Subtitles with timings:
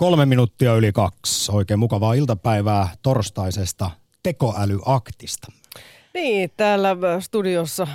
[0.00, 1.52] Kolme minuuttia yli kaksi.
[1.52, 3.90] Oikein mukavaa iltapäivää torstaisesta
[4.22, 5.52] tekoälyaktista.
[6.14, 7.86] Niin, täällä studiossa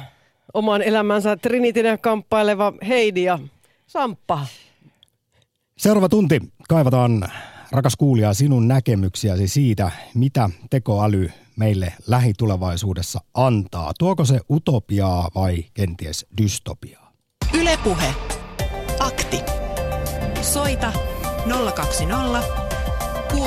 [0.53, 3.39] oman elämänsä Trinitinen kamppaileva Heidi ja
[3.87, 4.45] Samppa.
[5.77, 7.29] Seuraava tunti kaivataan,
[7.71, 13.91] rakas kuulija, sinun näkemyksiäsi siitä, mitä tekoäly meille lähitulevaisuudessa antaa.
[13.99, 17.11] Tuoko se utopiaa vai kenties dystopiaa?
[17.53, 18.13] Ylepuhe.
[18.99, 19.39] Akti.
[20.41, 20.93] Soita
[21.45, 22.41] 020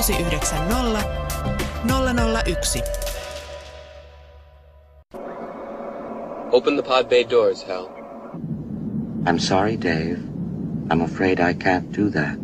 [0.03, 1.19] 690
[1.85, 2.99] 001.
[6.53, 7.89] Open the pod bay doors, Hal.
[9.27, 10.19] I'm sorry, Dave.
[10.91, 12.39] I'm afraid I can't do that.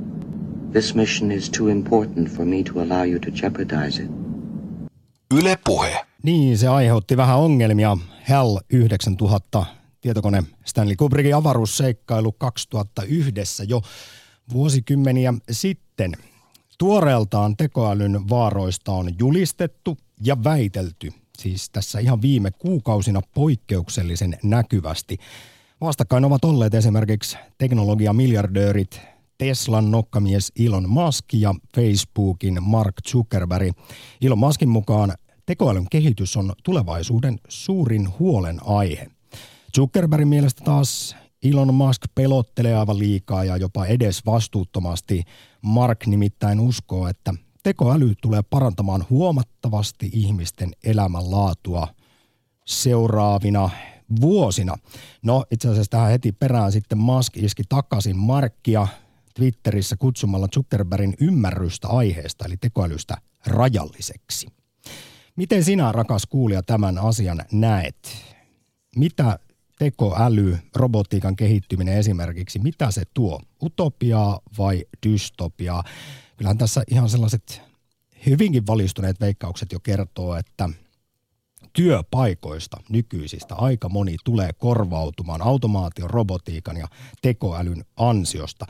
[0.73, 4.11] This mission is too important for me to allow you to jeopardize it.
[5.35, 5.99] Yle Puhe.
[6.23, 7.97] Niin, se aiheutti vähän ongelmia.
[8.25, 9.65] HAL 9000
[10.01, 13.83] tietokone Stanley Kubrickin avaruusseikkailu 2001 jo
[14.53, 16.13] vuosikymmeniä sitten.
[16.79, 25.19] Tuoreeltaan tekoälyn vaaroista on julistettu ja väitelty, siis tässä ihan viime kuukausina poikkeuksellisen näkyvästi.
[25.81, 29.01] Vastakkain ovat olleet esimerkiksi teknologiamiljardöörit
[29.39, 33.77] Teslan nokkamies Elon Musk ja Facebookin Mark Zuckerberg.
[34.23, 35.15] Elon Muskin mukaan
[35.47, 39.11] tekoälyn kehitys on tulevaisuuden suurin huolen aihe.
[39.77, 45.23] Zuckerbergin mielestä taas Elon Musk pelottelee aivan liikaa ja jopa edes vastuuttomasti.
[45.63, 51.89] Mark nimittäin uskoo, että tekoäly tulee parantamaan huomattavasti ihmisten elämänlaatua
[52.67, 53.71] seuraavina
[54.21, 54.77] vuosina.
[55.23, 58.89] No itse asiassa tähän heti perään sitten Musk iski takaisin Markkia
[59.35, 64.47] Twitterissä kutsumalla Zuckerbergin ymmärrystä aiheesta eli tekoälystä rajalliseksi.
[65.37, 67.97] Miten sinä, rakas kuulija, tämän asian näet?
[68.97, 69.39] Mitä
[69.85, 73.41] tekoäly, robotiikan kehittyminen esimerkiksi, mitä se tuo?
[73.63, 75.85] Utopiaa vai dystopiaa?
[76.37, 77.63] Kyllähän tässä ihan sellaiset
[78.27, 80.69] hyvinkin valistuneet veikkaukset jo kertoo, että
[81.73, 86.89] työpaikoista nykyisistä aika moni tulee korvautumaan automaation, robotiikan ja
[87.23, 88.67] tekoälyn ansiosta.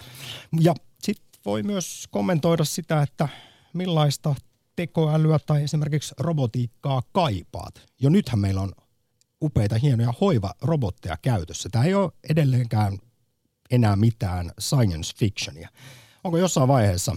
[0.60, 3.28] Ja sitten voi myös kommentoida sitä, että
[3.72, 4.34] millaista
[4.76, 7.74] tekoälyä tai esimerkiksi robotiikkaa kaipaat.
[8.00, 8.72] Jo nythän meillä on
[9.44, 11.68] upeita, hienoja hoivarobotteja käytössä.
[11.72, 12.98] Tämä ei ole edelleenkään
[13.70, 15.68] enää mitään science fictionia.
[16.24, 17.16] Onko jossain vaiheessa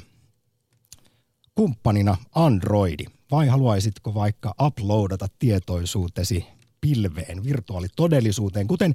[1.55, 6.45] kumppanina Androidi vai haluaisitko vaikka uploadata tietoisuutesi
[6.81, 8.93] pilveen, virtuaalitodellisuuteen, kuten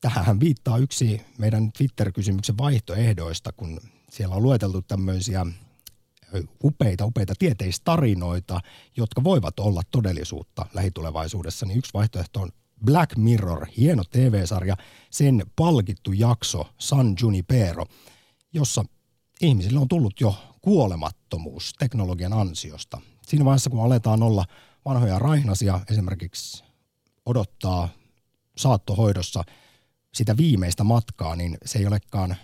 [0.00, 5.46] tähän viittaa yksi meidän Twitter-kysymyksen vaihtoehdoista, kun siellä on lueteltu tämmöisiä
[6.64, 8.60] upeita, upeita tieteistarinoita,
[8.96, 12.50] jotka voivat olla todellisuutta lähitulevaisuudessa, niin yksi vaihtoehto on
[12.84, 14.76] Black Mirror, hieno TV-sarja,
[15.10, 17.86] sen palkittu jakso San Junipero,
[18.52, 18.84] jossa
[19.40, 23.00] ihmisille on tullut jo kuolemattomuus teknologian ansiosta.
[23.26, 24.44] Siinä vaiheessa, kun aletaan olla
[24.84, 26.64] vanhoja raihnasia, esimerkiksi
[27.26, 27.88] odottaa
[28.56, 29.42] saattohoidossa
[30.14, 32.36] sitä viimeistä matkaa, niin se ei olekaan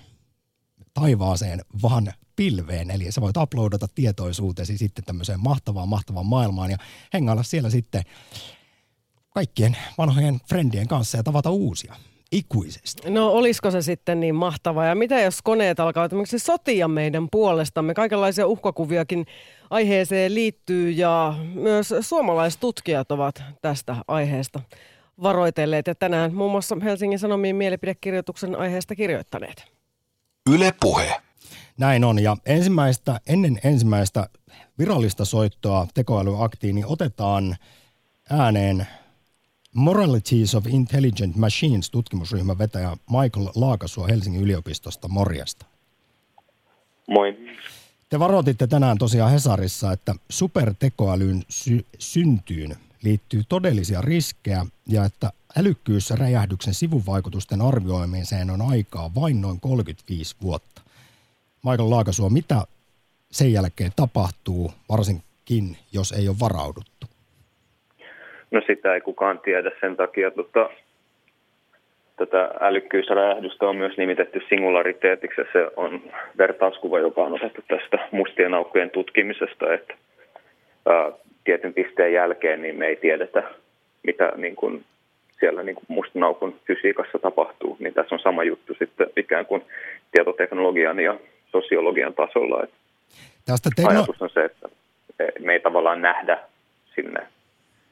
[0.95, 2.91] taivaaseen, vaan pilveen.
[2.91, 6.77] Eli sä voit uploadata tietoisuutesi sitten tämmöiseen mahtavaan, mahtavaan maailmaan ja
[7.13, 8.03] hengailla siellä sitten
[9.35, 11.95] kaikkien vanhojen frendien kanssa ja tavata uusia
[12.33, 13.11] ikuisesti.
[13.11, 14.87] No olisiko se sitten niin mahtavaa?
[14.87, 17.95] Ja mitä jos koneet alkavat sotia meidän puolestamme?
[17.95, 19.27] Kaikenlaisia uhkakuviakin
[19.71, 24.61] aiheeseen liittyy ja myös suomalaiset tutkijat ovat tästä aiheesta
[25.23, 25.87] varoitelleet.
[25.87, 29.65] Ja tänään muun muassa Helsingin Sanomien mielipidekirjoituksen aiheesta kirjoittaneet.
[30.51, 31.23] Yle Puhe.
[31.83, 32.23] Näin on.
[32.23, 34.29] Ja ensimmäistä, ennen ensimmäistä
[34.79, 37.57] virallista soittoa tekoälyaktiin, niin otetaan
[38.31, 38.87] ääneen
[39.75, 45.09] Moralities of Intelligent Machines tutkimusryhmän vetäjä Michael Laakasua Helsingin yliopistosta.
[45.09, 45.67] Morjesta.
[47.09, 47.39] Moi.
[48.09, 56.75] Te varoititte tänään tosiaan Hesarissa, että supertekoälyn sy- syntyyn liittyy todellisia riskejä ja että älykkyysräjähdyksen
[56.75, 60.82] sivuvaikutusten arvioimiseen on aikaa vain noin 35 vuotta.
[61.67, 62.55] Michael Laakasuo, mitä
[63.31, 67.07] sen jälkeen tapahtuu, varsinkin jos ei ole varauduttu?
[68.51, 70.31] No sitä ei kukaan tiedä sen takia.
[70.31, 70.71] Tota,
[72.17, 76.03] tätä älykkyysräjähdystä on myös nimitetty singulariteetiksi ja se on
[76.39, 79.95] vertauskuva, joka on otettu tästä mustien aukkojen tutkimisesta, että
[80.87, 81.13] ää,
[81.45, 83.43] tietyn pisteen jälkeen niin me ei tiedetä,
[84.03, 84.85] mitä niin kuin,
[85.41, 89.63] siellä niin mustan aukon fysiikassa tapahtuu, niin tässä on sama juttu sitten ikään kuin
[90.13, 91.19] tietoteknologian ja
[91.53, 92.63] sosiologian tasolla.
[92.63, 92.77] Että
[93.47, 94.69] Tästä tekno- Ajatus on se, että
[95.41, 96.39] me ei tavallaan nähdä
[96.95, 97.27] sinne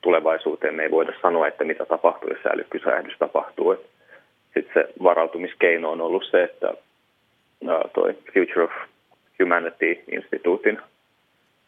[0.00, 3.76] tulevaisuuteen, me ei voida sanoa, että mitä tapahtuu, jos älykkyysräjähdys tapahtuu.
[4.54, 6.74] Sitten se varautumiskeino on ollut se, että
[7.94, 8.70] toi Future of
[9.42, 10.78] Humanity-instituutin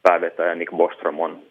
[0.02, 1.42] päävetäjä Nick Bostrom on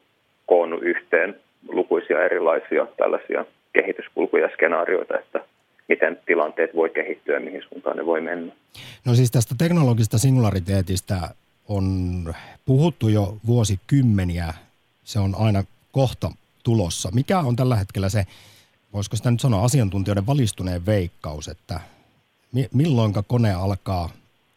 [0.45, 5.39] koonnut yhteen lukuisia erilaisia tällaisia kehityskulkuja ja skenaarioita, että
[5.91, 8.53] miten tilanteet voi kehittyä ja mihin suuntaan ne voi mennä.
[9.05, 11.15] No siis tästä teknologista singulariteetista
[11.67, 11.85] on
[12.65, 14.53] puhuttu jo vuosikymmeniä.
[15.03, 16.31] Se on aina kohta
[16.63, 17.09] tulossa.
[17.13, 18.23] Mikä on tällä hetkellä se,
[18.93, 21.79] voisiko sitä nyt sanoa asiantuntijoiden valistuneen veikkaus, että
[22.73, 24.09] milloin kone alkaa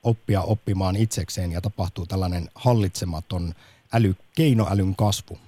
[0.02, 3.52] oppia oppimaan itsekseen ja tapahtuu tällainen hallitsematon
[3.94, 5.38] äly, keinoälyn kasvu?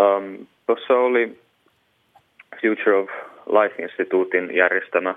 [0.00, 1.40] Um, Tuossa oli
[2.60, 5.14] Future of Life Instituutin järjestämä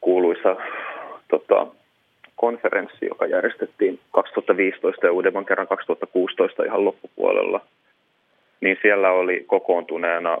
[0.00, 0.56] kuuluisa
[1.28, 1.66] tota,
[2.36, 7.60] konferenssi, joka järjestettiin 2015 ja uudemman kerran 2016 ihan loppupuolella.
[8.60, 10.38] Niin siellä oli kokoontuneena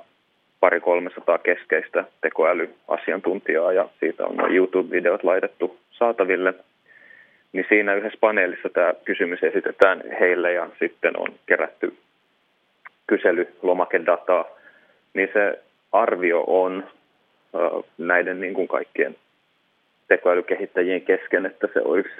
[0.60, 6.54] pari 300 keskeistä tekoälyasiantuntijaa ja siitä on YouTube-videot laitettu saataville.
[7.52, 11.94] Niin siinä yhdessä paneelissa tämä kysymys esitetään heille ja sitten on kerätty
[13.06, 14.44] kyselylomakedataa,
[15.14, 15.58] niin se
[15.92, 16.84] arvio on
[17.98, 19.16] näiden niin kuin kaikkien
[20.08, 22.10] tekoälykehittäjien kesken, että se olisi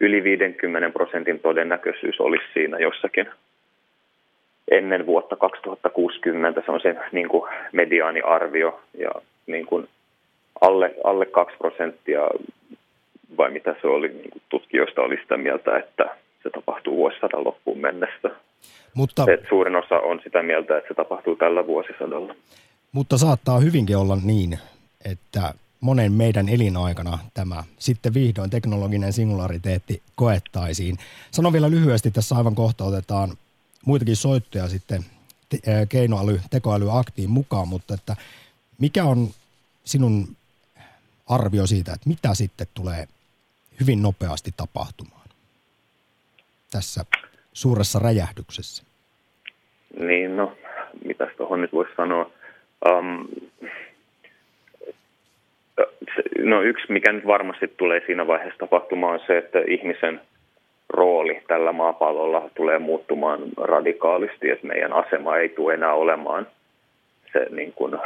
[0.00, 3.30] yli 50 prosentin todennäköisyys olisi siinä jossakin
[4.70, 6.62] ennen vuotta 2060.
[6.66, 9.10] Se on se niin kuin mediaaniarvio ja
[9.46, 9.88] niin kuin
[10.60, 12.20] alle, alle 2 prosenttia
[13.36, 16.04] vai mitä se oli, niin tutkijoista oli sitä mieltä, että
[16.42, 18.30] se tapahtuu vuosisadan loppuun mennessä.
[18.94, 22.34] Mutta, Et suurin osa on sitä mieltä, että se tapahtuu tällä vuosisadalla.
[22.92, 24.58] Mutta saattaa hyvinkin olla niin,
[25.04, 30.96] että monen meidän elinaikana tämä sitten vihdoin teknologinen singulariteetti koettaisiin.
[31.30, 33.36] Sanon vielä lyhyesti, tässä aivan kohta otetaan
[33.86, 35.04] muitakin soittoja sitten
[35.88, 38.16] keinoäly, tekoälyaktiin mukaan, mutta että
[38.78, 39.28] mikä on
[39.84, 40.28] sinun
[41.26, 43.08] arvio siitä, että mitä sitten tulee
[43.80, 45.28] hyvin nopeasti tapahtumaan
[46.70, 47.04] tässä
[47.60, 48.84] suuressa räjähdyksessä?
[50.00, 50.52] Niin, no,
[51.04, 52.30] mitä tuohon nyt voisi sanoa?
[52.88, 53.28] Um,
[56.38, 60.20] no yksi, mikä nyt varmasti tulee siinä vaiheessa tapahtumaan, on se, että ihmisen
[60.88, 66.46] rooli tällä maapallolla tulee muuttumaan radikaalisti, että meidän asema ei tule enää olemaan
[67.32, 67.98] se niin kuin,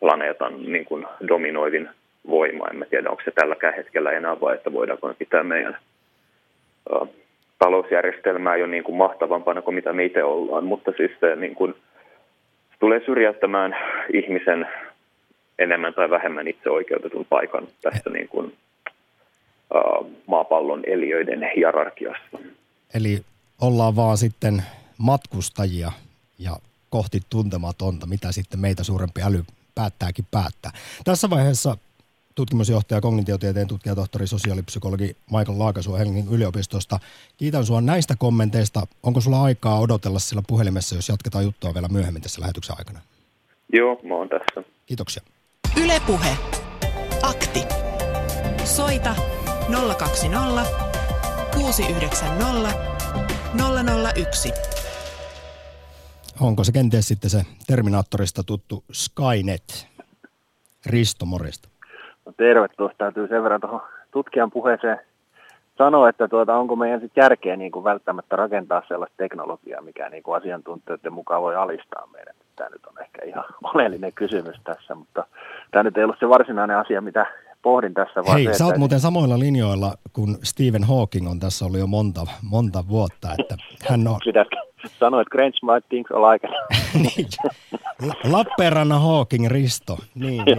[0.00, 1.88] planeetan niin kuin, dominoivin
[2.28, 2.68] voima.
[2.68, 5.76] En tiedä, onko se tälläkään hetkellä enää vai että voidaanko me pitää meidän
[7.60, 11.74] talousjärjestelmää jo niin kuin mahtavampana kuin mitä me itse ollaan, mutta siis se niin kuin,
[12.78, 13.76] tulee syrjäyttämään
[14.12, 14.66] ihmisen
[15.58, 22.38] enemmän tai vähemmän itseoikeutetun paikan tässä niin kuin, uh, maapallon eliöiden hierarkiassa.
[22.94, 23.20] Eli
[23.60, 24.62] ollaan vaan sitten
[24.98, 25.92] matkustajia
[26.38, 26.52] ja
[26.90, 29.42] kohti tuntematonta, mitä sitten meitä suurempi äly
[29.74, 30.70] päättääkin päättää.
[31.04, 31.76] Tässä vaiheessa
[32.34, 36.98] tutkimusjohtaja, kognitiotieteen tutkija, tohtori, sosiaalipsykologi Michael Laakasuo Helsingin yliopistosta.
[37.36, 38.86] Kiitän sinua näistä kommenteista.
[39.02, 43.00] Onko sulla aikaa odotella sillä puhelimessa, jos jatketaan juttua vielä myöhemmin tässä lähetyksen aikana?
[43.72, 44.70] Joo, mä oon tässä.
[44.86, 45.22] Kiitoksia.
[45.82, 46.36] Ylepuhe.
[47.22, 47.60] Akti.
[48.64, 49.14] Soita
[49.98, 50.64] 020
[51.54, 52.90] 690
[54.16, 54.52] 001.
[56.40, 59.86] Onko se kenties sitten se Terminaattorista tuttu Skynet?
[60.86, 61.69] Risto, morjesta.
[62.30, 63.80] No terve, tuossa täytyy sen verran tuohon
[64.10, 65.00] tutkijan puheeseen
[65.78, 70.22] sanoa, että tuota, onko meidän sitten järkeä niin kuin välttämättä rakentaa sellaista teknologiaa, mikä niin
[70.22, 72.34] kuin asiantuntijoiden mukaan voi alistaa meidän.
[72.56, 75.26] Tämä nyt on ehkä ihan oleellinen kysymys tässä, mutta
[75.70, 77.26] tämä nyt ei ollut se varsinainen asia, mitä
[77.62, 78.24] pohdin tässä.
[78.24, 78.78] Vaan Hei, se, sä oot että...
[78.78, 83.56] muuten samoilla linjoilla, kun Stephen Hawking on tässä ollut jo monta, monta vuotta, että
[83.88, 84.16] hän on...
[84.24, 84.56] Pitäisikö
[84.98, 86.48] sanoa, että Grange might think alike.
[87.04, 87.28] niin.
[88.30, 89.98] Lappeenrannan Hawking Risto.
[90.14, 90.58] Niin, niin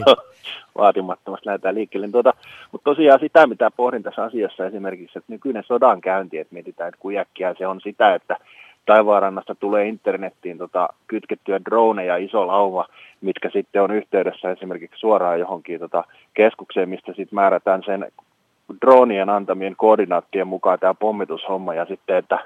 [0.78, 2.08] vaatimattomasti lähdetään liikkeelle.
[2.08, 2.34] Niin tuota,
[2.72, 7.02] mutta tosiaan sitä, mitä pohdin tässä asiassa esimerkiksi, että nykyinen sodan käynti, että mietitään, että
[7.02, 8.38] kujakkia se on sitä, että
[8.86, 12.86] taivaanrannasta tulee internettiin tota, kytkettyä droneja iso lauma,
[13.22, 16.04] mitkä sitten on yhteydessä esimerkiksi suoraan johonkin tota,
[16.34, 18.12] keskukseen, mistä sitten määrätään sen
[18.82, 22.40] dronien antamien koordinaattien mukaan tämä pommitushomma ja sitten, että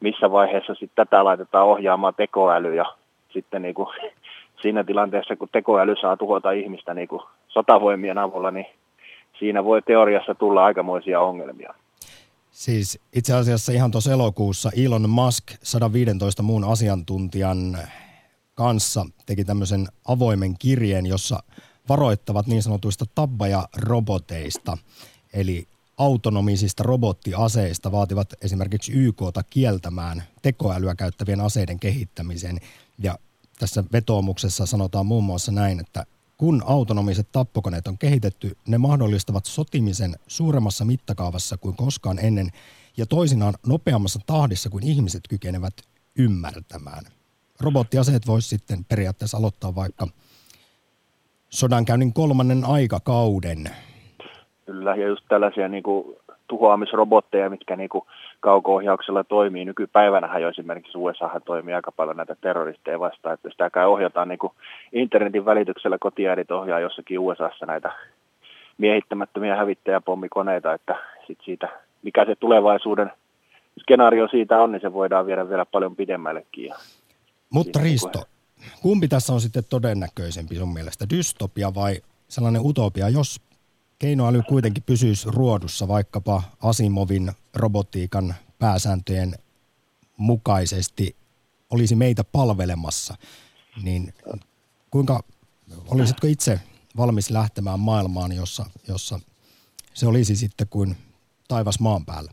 [0.00, 2.84] missä vaiheessa sitten tätä laitetaan ohjaamaan tekoäly ja
[3.28, 3.88] sitten niin kuin,
[4.62, 8.66] siinä tilanteessa, kun tekoäly saa tuhota ihmistä niin kuin sotavoimien avulla, niin
[9.38, 11.74] siinä voi teoriassa tulla aikamoisia ongelmia.
[12.50, 17.78] Siis itse asiassa ihan tuossa elokuussa Elon Musk 115 muun asiantuntijan
[18.54, 21.42] kanssa teki tämmöisen avoimen kirjeen, jossa
[21.88, 24.78] varoittavat niin sanotuista tabbaja-roboteista,
[25.32, 25.66] eli
[25.98, 32.58] autonomisista robottiaseista vaativat esimerkiksi YKta kieltämään tekoälyä käyttävien aseiden kehittämisen.
[32.98, 33.18] Ja
[33.58, 36.06] tässä vetoomuksessa sanotaan muun muassa näin, että
[36.42, 42.46] kun autonomiset tappokoneet on kehitetty, ne mahdollistavat sotimisen suuremmassa mittakaavassa kuin koskaan ennen
[42.96, 45.72] ja toisinaan nopeammassa tahdissa kuin ihmiset kykenevät
[46.18, 47.04] ymmärtämään.
[47.60, 50.06] Robottiaseet voisi sitten periaatteessa aloittaa vaikka
[51.48, 53.70] sodankäynnin kolmannen aikakauden.
[54.66, 56.16] Kyllä, ja just tällaisia niin kuin
[56.48, 58.04] tuhoamisrobotteja, mitkä niin kuin
[58.42, 59.64] kauko-ohjauksella toimii.
[59.64, 64.38] Nykypäivänähän jo esimerkiksi USA toimii aika paljon näitä terroristeja vastaan, että sitä kai ohjataan niin
[64.38, 64.52] kuin
[64.92, 67.92] internetin välityksellä kotiäidit ohjaa jossakin USAssa näitä
[68.78, 70.94] miehittämättömiä hävittäjäpommikoneita, että
[71.26, 71.68] sit siitä,
[72.02, 73.10] mikä se tulevaisuuden
[73.80, 76.64] skenaario siitä on, niin se voidaan viedä vielä paljon pidemmällekin.
[76.64, 76.74] Ja
[77.50, 78.24] Mutta Risto,
[78.82, 81.96] kumpi tässä on sitten todennäköisempi sun mielestä, dystopia vai
[82.28, 83.40] sellainen utopia, jos
[84.02, 89.32] keinoäly kuitenkin pysyisi ruodussa vaikkapa Asimovin robotiikan pääsääntöjen
[90.16, 91.16] mukaisesti
[91.70, 93.14] olisi meitä palvelemassa,
[93.82, 94.14] niin
[94.90, 95.20] kuinka
[95.94, 96.60] olisitko itse
[96.96, 99.20] valmis lähtemään maailmaan, jossa, jossa
[99.94, 100.96] se olisi sitten kuin
[101.48, 102.30] taivas maan päällä?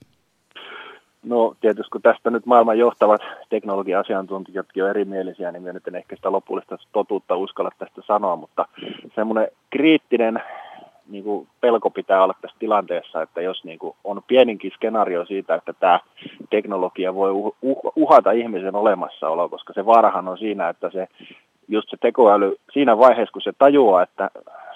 [1.23, 6.15] No tietysti kun tästä nyt maailman johtavat teknologia-asiantuntijatkin on erimielisiä, niin minä nyt en ehkä
[6.15, 8.65] sitä lopullista totuutta uskalla tästä sanoa, mutta
[9.15, 10.41] semmoinen kriittinen
[11.09, 15.55] niin kuin pelko pitää olla tässä tilanteessa, että jos niin kuin on pieninkin skenaario siitä,
[15.55, 15.99] että tämä
[16.49, 21.07] teknologia voi uh, uh, uhata ihmisen olemassaoloa, koska se vaarahan on siinä, että se
[21.67, 24.31] just se tekoäly siinä vaiheessa, kun se tajuaa, että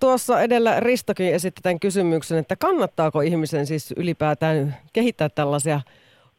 [0.00, 5.80] tuossa edellä Ristokin esitti tämän kysymyksen, että kannattaako ihmisen siis ylipäätään kehittää tällaisia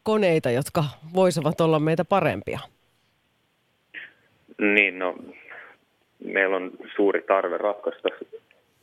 [0.02, 0.84] koneita, jotka
[1.14, 2.60] voisivat olla meitä parempia?
[4.60, 5.14] Niin, no
[6.24, 8.08] meillä on suuri tarve ratkaista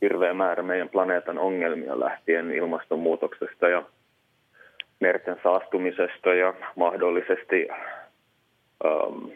[0.00, 3.82] hirveä määrä meidän planeetan ongelmia lähtien ilmastonmuutoksesta ja
[5.00, 7.68] merten saastumisesta ja mahdollisesti
[8.84, 9.30] um,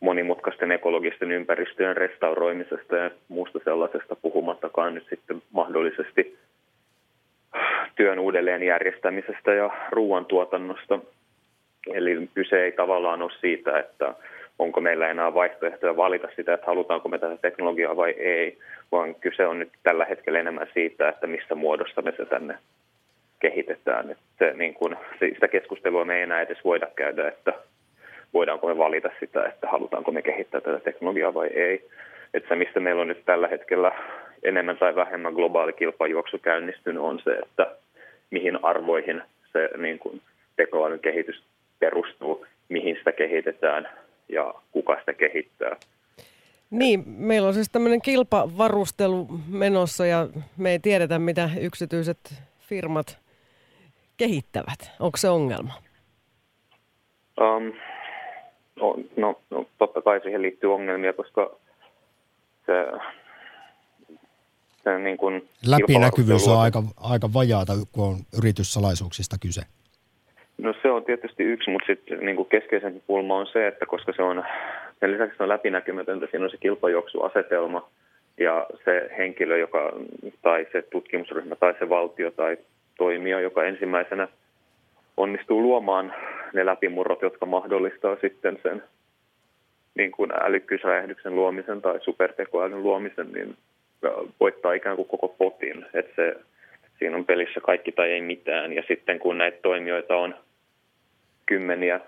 [0.00, 6.38] monimutkaisten ekologisten ympäristöjen restauroimisesta ja muusta sellaisesta puhumattakaan nyt sitten mahdollisesti
[7.96, 10.98] työn uudelleenjärjestämisestä ja ruoantuotannosta.
[11.94, 14.14] Eli kyse ei tavallaan ole siitä, että
[14.58, 18.58] onko meillä enää vaihtoehtoja valita sitä, että halutaanko me tätä teknologiaa vai ei,
[18.92, 22.58] vaan kyse on nyt tällä hetkellä enemmän siitä, että missä muodossa me se tänne
[23.40, 24.10] kehitetään.
[24.10, 27.52] Että niin kun, sitä keskustelua me ei enää edes voida käydä, että
[28.34, 31.88] voidaanko me valita sitä, että halutaanko me kehittää tätä teknologiaa vai ei.
[32.34, 33.92] Että se, mistä meillä on nyt tällä hetkellä
[34.42, 37.66] enemmän tai vähemmän globaali kilpajuoksu käynnistynyt, on se, että
[38.30, 40.20] mihin arvoihin se niin kuin,
[40.56, 41.42] tekoälyn kehitys
[41.78, 43.88] perustuu, mihin sitä kehitetään
[44.32, 45.76] ja kuka sitä kehittää.
[46.70, 53.18] Niin, meillä on siis tämmöinen kilpavarustelu menossa ja me ei tiedetä, mitä yksityiset firmat
[54.16, 54.90] kehittävät.
[55.00, 55.72] Onko se ongelma?
[57.40, 57.72] Um,
[58.82, 61.50] No, no, no totta kai siihen liittyy ongelmia, koska
[62.66, 62.72] se,
[64.84, 69.62] se niin kuin Läpinäkyvyys on aika, aika vajaata, kun on yrityssalaisuuksista kyse.
[70.58, 74.12] No se on tietysti yksi, mutta sitten niin kuin keskeisempi pulma on se, että koska
[74.16, 74.44] se on,
[75.00, 77.88] sen lisäksi se on läpinäkymätöntä, siinä on se kilpajuoksuasetelma
[78.38, 79.92] ja se henkilö, joka,
[80.42, 82.56] tai se tutkimusryhmä tai se valtio tai
[82.98, 84.28] toimija, joka ensimmäisenä
[85.16, 86.14] onnistuu luomaan
[86.52, 88.82] ne läpimurrot, jotka mahdollistaa sitten sen
[89.94, 93.56] niin kuin älykkyysräjähdyksen luomisen tai supertekoälyn luomisen, niin
[94.40, 95.86] voittaa ikään kuin koko potin.
[95.94, 96.36] Että se,
[96.98, 98.72] siinä on pelissä kaikki tai ei mitään.
[98.72, 100.34] Ja sitten kun näitä toimijoita on
[101.46, 102.00] kymmeniä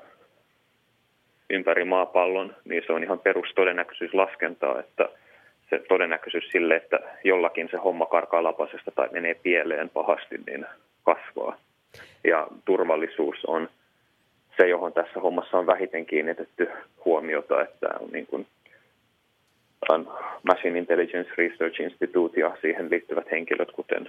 [1.51, 5.09] ympäri maapallon, niin se on ihan perustodennäköisyyslaskentaa, että
[5.71, 10.67] se todennäköisyys sille, että jollakin se homma karkaa lapasesta tai menee pieleen pahasti, niin
[11.03, 11.59] kasvaa.
[12.25, 13.69] Ja turvallisuus on
[14.57, 16.69] se, johon tässä hommassa on vähiten kiinnitetty
[17.05, 18.47] huomiota, että on niin kuin,
[20.43, 24.09] Machine Intelligence Research Institute ja siihen liittyvät henkilöt, kuten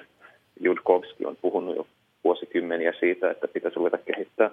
[0.60, 1.88] Judkovski on puhunut jo
[2.24, 4.52] vuosikymmeniä siitä, että pitäisi ruveta kehittää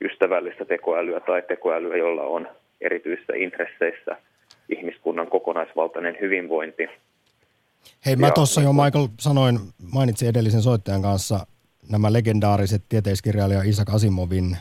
[0.00, 2.48] ystävällistä tekoälyä tai tekoälyä, jolla on
[2.80, 4.16] erityisissä intresseissä
[4.68, 6.86] ihmiskunnan kokonaisvaltainen hyvinvointi.
[8.06, 9.58] Hei, mä tuossa jo Michael sanoin,
[9.92, 11.46] mainitsin edellisen soittajan kanssa
[11.90, 14.56] nämä legendaariset tieteiskirjailija Isaac Asimovin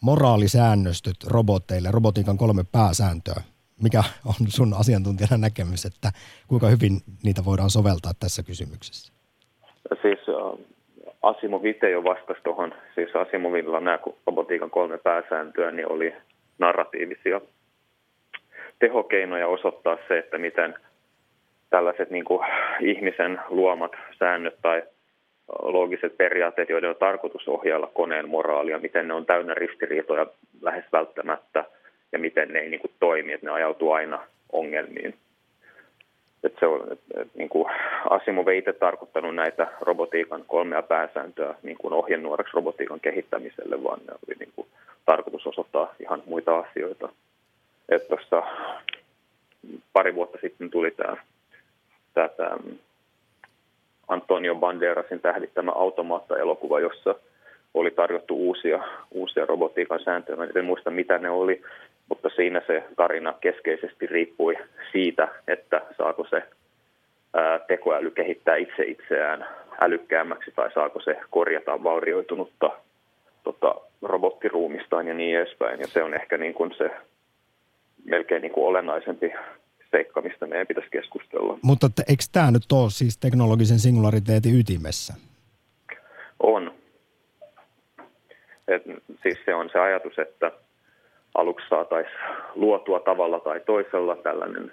[0.00, 3.42] moraalisäännöstöt robotteille, robotiikan kolme pääsääntöä.
[3.82, 6.12] Mikä on sun asiantuntijana näkemys, että
[6.48, 9.13] kuinka hyvin niitä voidaan soveltaa tässä kysymyksessä?
[10.02, 16.14] Siis äh, itse jo vastasi tuohon, siis Asimovilla nämä robotiikan kolme pääsääntöä, niin oli
[16.58, 17.40] narratiivisia
[18.78, 20.74] tehokeinoja osoittaa se, että miten
[21.70, 22.46] tällaiset niin kuin
[22.80, 24.82] ihmisen luomat säännöt tai
[25.62, 30.26] loogiset periaatteet, joiden on tarkoitus ohjailla koneen moraalia, miten ne on täynnä ristiriitoja
[30.60, 31.64] lähes välttämättä
[32.12, 35.14] ja miten ne ei niin kuin toimi, että ne ajautuu aina ongelmiin.
[36.44, 37.66] Että se on, että, niin kuin
[38.10, 44.12] Asimov ei itse tarkoittanut näitä robotiikan kolmea pääsääntöä niin kuin ohjenuoreksi robotiikan kehittämiselle, vaan ne
[44.12, 44.66] oli niin kuin
[45.06, 47.08] tarkoitus osoittaa ihan muita asioita.
[47.88, 48.42] Että tuossa
[49.92, 51.16] pari vuotta sitten tuli tämä,
[52.14, 52.56] tämä, tämä
[54.08, 57.14] Antonio Banderasin tähdittämä automaatta-elokuva, jossa
[57.74, 60.36] oli tarjottu uusia, uusia robotiikan sääntöjä.
[60.36, 61.62] Mä en muista, mitä ne oli,
[62.08, 64.56] mutta siinä se tarina keskeisesti riippui
[64.92, 66.42] siitä, että saako se
[67.66, 69.46] tekoäly kehittää itse itseään
[69.80, 72.70] älykkäämmäksi tai saako se korjata vaurioitunutta
[73.44, 75.80] tota, robottiruumistaan ja niin edespäin.
[75.80, 76.90] Ja se on ehkä niin kuin se
[78.04, 79.32] melkein niin kuin olennaisempi
[79.90, 81.58] seikka, mistä meidän pitäisi keskustella.
[81.62, 85.14] Mutta eikö tämä nyt ole siis teknologisen singulariteetin ytimessä?
[86.40, 86.74] On.
[88.68, 88.82] Et,
[89.22, 90.52] siis se on se ajatus, että
[91.34, 92.18] aluksi saataisiin
[92.54, 94.72] luotua tavalla tai toisella tällainen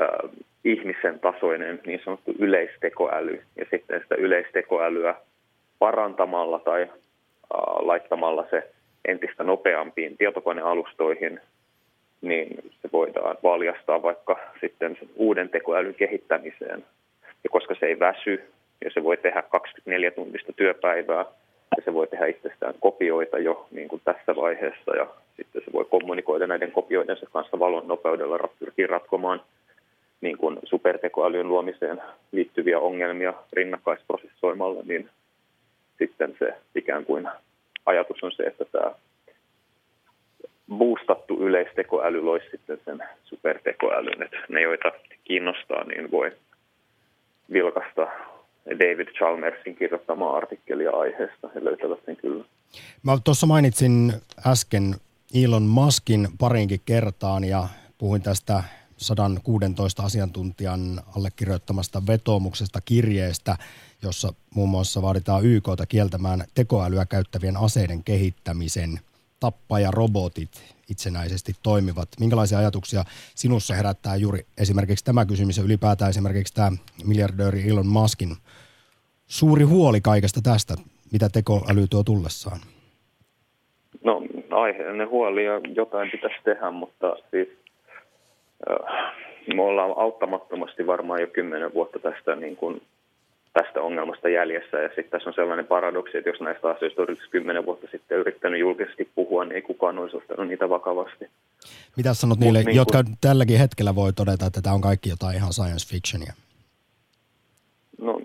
[0.00, 0.30] äh,
[0.64, 3.42] ihmisen tasoinen niin sanottu yleistekoäly.
[3.56, 5.14] Ja sitten sitä yleistekoälyä
[5.78, 6.88] parantamalla tai äh,
[7.78, 8.70] laittamalla se
[9.04, 11.40] entistä nopeampiin tietokonealustoihin
[12.20, 16.84] niin se voidaan valjastaa vaikka sitten uuden tekoälyn kehittämiseen.
[17.44, 18.44] Ja koska se ei väsy
[18.84, 21.24] ja se voi tehdä 24 tuntista työpäivää
[21.76, 25.06] ja se voi tehdä itsestään kopioita jo niin kuin tässä vaiheessa ja
[25.44, 29.42] sitten se voi kommunikoida näiden kopioidensa kanssa valon nopeudella pyrkii ratkomaan
[30.20, 35.08] niin kuin supertekoälyn luomiseen liittyviä ongelmia rinnakkaisprosessoimalla, niin
[35.98, 37.28] sitten se ikään kuin
[37.86, 38.92] ajatus on se, että tämä
[40.78, 44.22] boostattu yleistekoäly loisi sitten sen supertekoälyn.
[44.22, 44.92] Että ne, joita
[45.24, 46.32] kiinnostaa, niin voi
[47.52, 48.06] vilkasta
[48.70, 51.48] David Chalmersin kirjoittamaa artikkelia aiheesta.
[51.54, 52.44] He löytävät sen kyllä.
[53.02, 54.12] Mä tuossa mainitsin
[54.46, 54.94] äsken
[55.34, 58.64] Elon Muskin parinkin kertaan ja puhuin tästä
[58.96, 63.56] 116 asiantuntijan allekirjoittamasta vetoomuksesta kirjeestä,
[64.02, 69.00] jossa muun muassa vaaditaan YKta kieltämään tekoälyä käyttävien aseiden kehittämisen–
[69.40, 70.50] tappajarobotit
[70.88, 72.08] itsenäisesti toimivat.
[72.20, 76.72] Minkälaisia ajatuksia sinussa herättää juuri esimerkiksi tämä kysymys ja ylipäätään esimerkiksi tämä
[77.04, 78.36] miljardööri Elon Muskin
[79.26, 80.76] suuri huoli kaikesta tästä,
[81.12, 82.60] mitä tekoäly tuo tullessaan?
[84.04, 84.20] No
[84.52, 87.48] aiheellinen huoli ja jotain pitäisi tehdä, mutta siis
[89.54, 92.82] me ollaan auttamattomasti varmaan jo kymmenen vuotta tästä niin kuin
[93.52, 94.76] tästä ongelmasta jäljessä.
[94.78, 98.60] Ja sitten tässä on sellainen paradoksi, että jos näistä asioista olisi kymmenen vuotta sitten yrittänyt
[98.60, 101.24] julkisesti puhua, niin ei kukaan olisi ottanut niitä vakavasti.
[101.96, 103.16] Mitä sanot Mut niille, niin jotka kun...
[103.20, 106.32] tälläkin hetkellä voi todeta, että tämä on kaikki jotain ihan science fictionia?
[108.00, 108.20] No,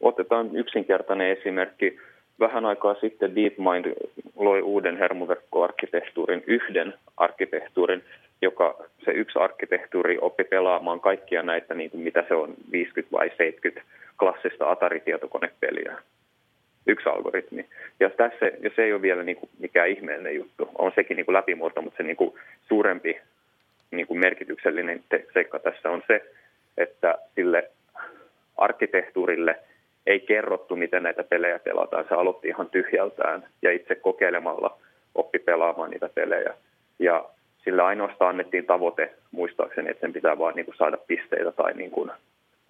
[0.00, 1.98] otetaan yksinkertainen esimerkki.
[2.40, 3.94] Vähän aikaa sitten DeepMind
[4.36, 8.04] loi uuden hermoverkkoarkkitehtuurin, yhden arkkitehtuurin,
[8.42, 13.30] joka se yksi arkkitehtuuri oppi pelaamaan kaikkia näitä, niin kuin mitä se on, 50 vai
[13.36, 13.82] 70
[14.18, 15.98] klassista Atari-tietokonepeliä.
[16.86, 17.66] Yksi algoritmi.
[18.00, 20.68] Ja, tässä, ja se ei ole vielä niin kuin mikään ihmeellinen juttu.
[20.78, 22.34] On sekin niin kuin läpimurto, mutta se niin kuin
[22.68, 23.20] suurempi
[23.90, 25.02] niin kuin merkityksellinen
[25.34, 26.22] seikka tässä on se,
[26.78, 27.70] että sille
[28.56, 29.58] arkkitehtuurille
[30.06, 32.04] ei kerrottu, miten näitä pelejä pelataan.
[32.08, 34.78] Se aloitti ihan tyhjältään ja itse kokeilemalla
[35.14, 36.54] oppi pelaamaan niitä pelejä.
[36.98, 37.24] Ja
[37.64, 41.90] sillä ainoastaan annettiin tavoite, muistaakseni, että sen pitää vaan niin kuin saada pisteitä tai niin
[41.90, 42.10] kuin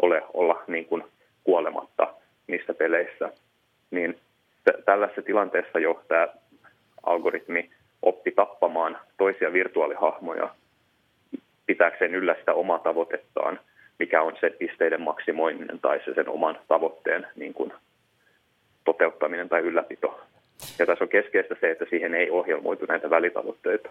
[0.02, 1.04] ole, olla niin kuin
[1.44, 2.14] kuolematta
[2.46, 3.30] niissä peleissä.
[3.90, 4.18] Niin
[4.64, 6.28] t- tällaisessa tilanteessa jo tämä
[7.02, 7.70] algoritmi
[8.02, 10.48] oppi tappamaan toisia virtuaalihahmoja
[11.66, 13.60] pitääkseen yllä sitä omaa tavoitettaan,
[13.98, 17.72] mikä on se pisteiden maksimoiminen tai se sen oman tavoitteen niin kuin
[18.84, 20.20] toteuttaminen tai ylläpito.
[20.78, 23.88] Ja tässä on keskeistä se, että siihen ei ohjelmoitu näitä välitavoitteita.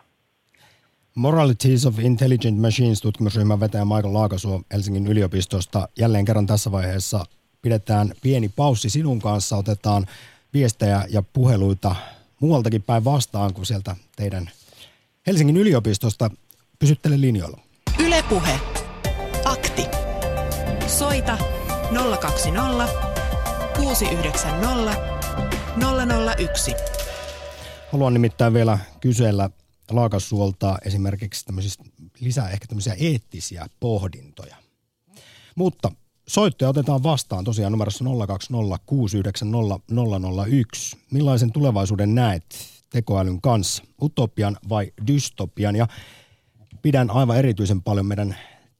[1.15, 5.87] Moralities of Intelligent Machines tutkimusryhmän vetäjä Michael Laakasuo Helsingin yliopistosta.
[5.99, 7.25] Jälleen kerran tässä vaiheessa
[7.61, 9.57] pidetään pieni paussi sinun kanssa.
[9.57, 10.05] Otetaan
[10.53, 11.95] viestejä ja puheluita
[12.39, 14.49] muualtakin päin vastaan kuin sieltä teidän
[15.27, 16.29] Helsingin yliopistosta.
[16.79, 17.59] Pysyttele linjoilla.
[18.05, 18.72] Ylepuhe.
[20.97, 21.37] Soita
[22.21, 22.87] 020
[23.75, 24.97] 690
[26.37, 26.75] 001.
[27.91, 29.49] Haluan nimittäin vielä kysellä
[29.91, 31.83] Laakasuolta esimerkiksi tämmöisistä
[32.19, 34.55] lisää ehkä tämmöisiä eettisiä pohdintoja.
[35.55, 35.91] Mutta
[36.27, 38.09] soittoja otetaan vastaan tosiaan numerossa 020690001.
[41.11, 42.43] Millaisen tulevaisuuden näet
[42.89, 43.83] tekoälyn kanssa?
[44.01, 45.75] Utopian vai dystopian?
[45.75, 45.87] Ja
[46.81, 48.35] pidän aivan erityisen paljon meidän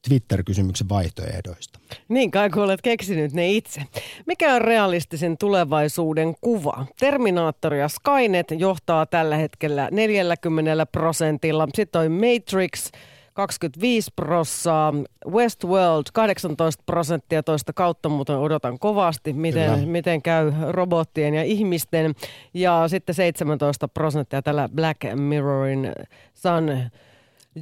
[0.08, 1.80] Twitter-kysymyksen vaihtoehdoista.
[2.10, 3.82] Niin kai kun olet keksinyt ne itse.
[4.26, 6.86] Mikä on realistisen tulevaisuuden kuva?
[7.00, 11.68] Terminaattori ja Skynet johtaa tällä hetkellä 40 prosentilla.
[11.76, 12.92] Sitten on Matrix
[13.34, 14.94] 25 prossaa,
[15.28, 22.16] Westworld 18 prosenttia toista kautta, mutta odotan kovasti, miten, miten käy robottien ja ihmisten.
[22.54, 25.92] Ja sitten 17 prosenttia tällä Black Mirrorin
[26.34, 26.72] Sun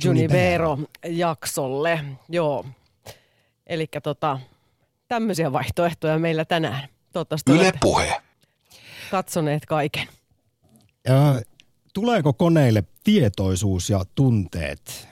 [0.03, 2.05] Junivero-jaksolle.
[2.29, 2.65] Joo.
[3.67, 4.39] Eli tota,
[5.07, 6.89] tämmöisiä vaihtoehtoja meillä tänään.
[7.13, 8.21] Toivottavasti Yle Puhe.
[9.11, 10.07] katsoneet kaiken.
[11.07, 11.41] Ja,
[11.93, 15.07] tuleeko koneille tietoisuus ja tunteet?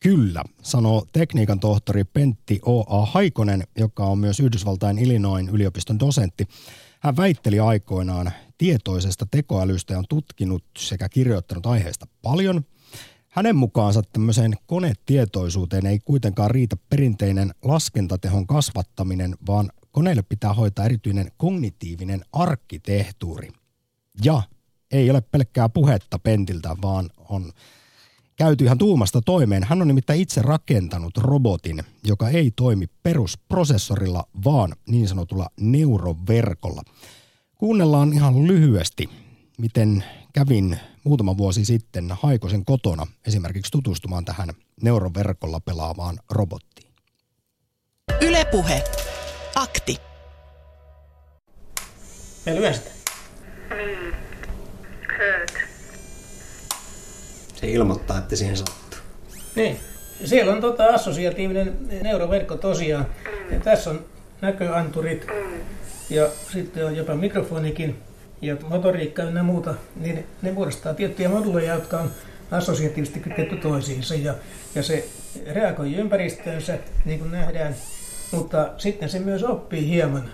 [0.00, 3.06] Kyllä, sanoo tekniikan tohtori Pentti O.A.
[3.06, 6.48] Haikonen, joka on myös Yhdysvaltain Illinoin yliopiston dosentti.
[7.00, 12.64] Hän väitteli aikoinaan tietoisesta tekoälystä ja on tutkinut sekä kirjoittanut aiheesta paljon–
[13.34, 21.32] hänen mukaansa tämmöiseen konetietoisuuteen ei kuitenkaan riitä perinteinen laskentatehon kasvattaminen, vaan koneelle pitää hoitaa erityinen
[21.36, 23.48] kognitiivinen arkkitehtuuri.
[24.24, 24.42] Ja
[24.92, 27.52] ei ole pelkkää puhetta Pentiltä, vaan on
[28.36, 29.64] käyty ihan tuumasta toimeen.
[29.64, 36.82] Hän on nimittäin itse rakentanut robotin, joka ei toimi perusprosessorilla, vaan niin sanotulla neuroverkolla.
[37.54, 39.08] Kuunnellaan ihan lyhyesti,
[39.58, 44.48] miten kävin muutama vuosi sitten Haikosen kotona esimerkiksi tutustumaan tähän
[44.82, 46.92] neuroverkolla pelaavaan robottiin.
[48.20, 48.84] Ylepuhe.
[49.54, 49.96] Akti.
[52.46, 52.90] Me lyöstä.
[57.54, 59.00] Se ilmoittaa, että siihen sattuu.
[59.56, 59.80] Niin.
[60.24, 63.06] Siellä on tota assosiatiivinen neuroverkko tosiaan.
[63.50, 64.04] Ja tässä on
[64.40, 65.26] näköanturit
[66.10, 68.02] ja sitten on jopa mikrofonikin
[68.42, 72.10] ja motoriikka ja muuta, niin ne muodostaa tiettyjä moduleja, jotka on
[72.50, 74.34] assosiatiivisesti kytketty toisiinsa ja,
[74.74, 75.08] ja se
[75.46, 77.74] reagoi ympäristöönsä, niin kuin nähdään,
[78.32, 80.30] mutta sitten se myös oppii hieman.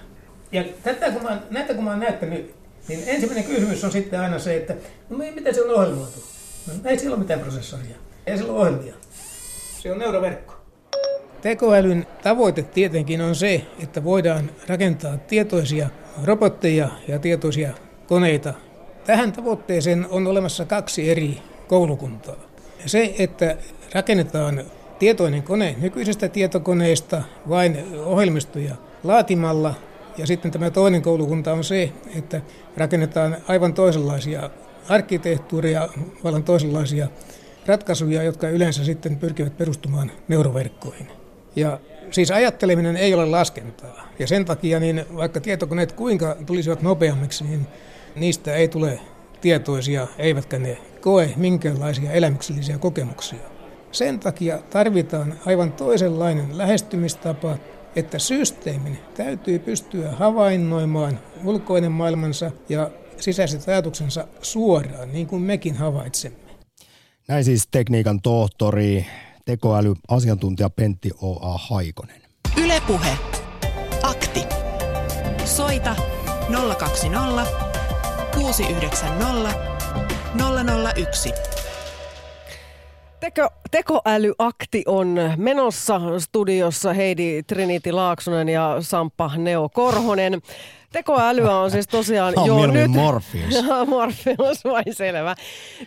[0.52, 2.54] Ja tätä kun mä, näitä kun mä oon näyttänyt,
[2.88, 4.74] niin ensimmäinen kysymys on sitten aina se, että
[5.10, 6.24] no miten se on ohjelmoitu?
[6.66, 8.94] No, ei sillä ole mitään prosessoria, ei sillä ole ohjelmia.
[9.82, 10.54] Se on neuroverkko.
[11.42, 15.88] Tekoälyn tavoite tietenkin on se, että voidaan rakentaa tietoisia
[16.24, 17.74] robotteja ja tietoisia
[18.10, 18.54] koneita.
[19.04, 22.36] Tähän tavoitteeseen on olemassa kaksi eri koulukuntaa.
[22.86, 23.56] Se, että
[23.94, 24.64] rakennetaan
[24.98, 29.74] tietoinen kone nykyisestä tietokoneesta vain ohjelmistoja laatimalla.
[30.18, 32.40] Ja sitten tämä toinen koulukunta on se, että
[32.76, 34.50] rakennetaan aivan toisenlaisia
[34.88, 35.88] arkkitehtuuria,
[36.24, 37.08] vallan toisenlaisia
[37.66, 41.06] ratkaisuja, jotka yleensä sitten pyrkivät perustumaan neuroverkkoihin.
[41.56, 44.08] Ja siis ajatteleminen ei ole laskentaa.
[44.18, 47.66] Ja sen takia, niin vaikka tietokoneet kuinka tulisivat nopeammiksi, niin
[48.16, 49.00] niistä ei tule
[49.40, 53.38] tietoisia, eivätkä ne koe minkäänlaisia elämyksellisiä kokemuksia.
[53.92, 57.56] Sen takia tarvitaan aivan toisenlainen lähestymistapa,
[57.96, 66.38] että systeemin täytyy pystyä havainnoimaan ulkoinen maailmansa ja sisäiset ajatuksensa suoraan, niin kuin mekin havaitsemme.
[67.28, 69.06] Näin siis tekniikan tohtori,
[69.44, 71.58] tekoälyasiantuntija Pentti O.A.
[71.58, 72.22] Haikonen.
[72.64, 73.18] Ylepuhe.
[74.02, 74.44] Akti.
[75.44, 75.96] Soita
[76.78, 77.69] 020
[78.40, 79.54] 690
[80.94, 81.32] 001.
[83.20, 90.42] Teko, tekoälyakti on menossa studiossa Heidi Trinity Laaksonen ja Samppa Neo Korhonen.
[90.92, 92.90] Tekoälyä on siis tosiaan jo nyt...
[92.90, 93.54] Morpheus.
[93.86, 95.34] Morpheus, vai selvä.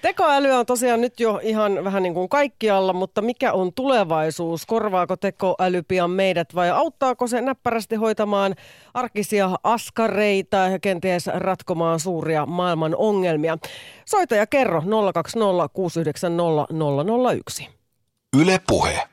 [0.01, 4.65] Tekoälyä on tosiaan nyt jo ihan vähän niin kuin kaikkialla, mutta mikä on tulevaisuus?
[4.65, 8.55] Korvaako tekoäly pian meidät vai auttaako se näppärästi hoitamaan
[8.93, 13.57] arkisia askareita ja kenties ratkomaan suuria maailman ongelmia?
[14.05, 14.81] Soita ja kerro
[15.13, 16.67] 020 690
[17.33, 17.69] 001.
[18.39, 19.07] Yle Puhe.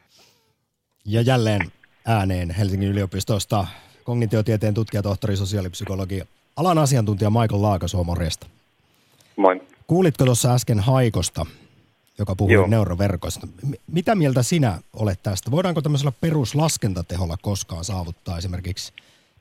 [1.04, 1.72] Ja jälleen
[2.06, 3.66] ääneen Helsingin yliopistosta
[4.10, 6.22] kognitiotieteen tutkija, tohtori, sosiaalipsykologi,
[6.56, 8.46] alan asiantuntija Michael Laakasuo, morjesta.
[9.36, 9.60] Moi.
[9.86, 11.46] Kuulitko tuossa äsken Haikosta,
[12.18, 12.66] joka puhui Joo.
[12.66, 13.46] neuroverkoista.
[13.92, 15.50] Mitä mieltä sinä olet tästä?
[15.50, 18.92] Voidaanko tämmöisellä peruslaskentateholla koskaan saavuttaa esimerkiksi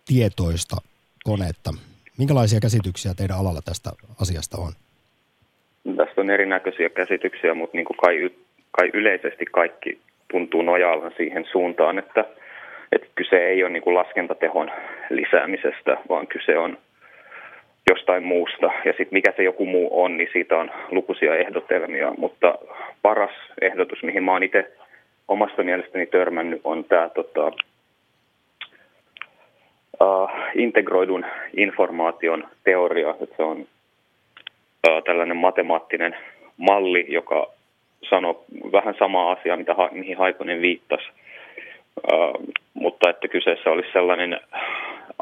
[0.08, 0.78] tietoista
[1.24, 1.74] konetta?
[2.18, 3.90] Minkälaisia käsityksiä teidän alalla tästä
[4.22, 4.74] asiasta on?
[5.98, 8.30] Tästä on erinäköisiä käsityksiä, mutta niin kuin kai,
[8.72, 10.00] kai yleisesti kaikki
[10.32, 12.26] tuntuu nojaavan siihen suuntaan, että,
[12.92, 14.72] että kyse ei ole niin kuin laskentatehon
[15.10, 16.78] lisäämisestä, vaan kyse on
[17.90, 18.72] jostain muusta.
[18.86, 22.14] Ja sitten mikä se joku muu on, niin siitä on lukuisia ehdotelmia.
[22.18, 22.56] Mutta
[23.02, 24.72] paras ehdotus, mihin mä oon itse
[25.28, 27.52] omasta mielestäni törmännyt, on tämä tota,
[30.02, 31.26] uh, integroidun
[31.58, 33.16] informaation teoria.
[33.22, 36.16] Että se on uh, tällainen matemaattinen
[36.58, 37.48] malli, joka
[38.10, 41.10] sanoo vähän samaa asiaa, mitä, mihin Haikonen viittasi.
[42.74, 44.40] Mutta että kyseessä olisi sellainen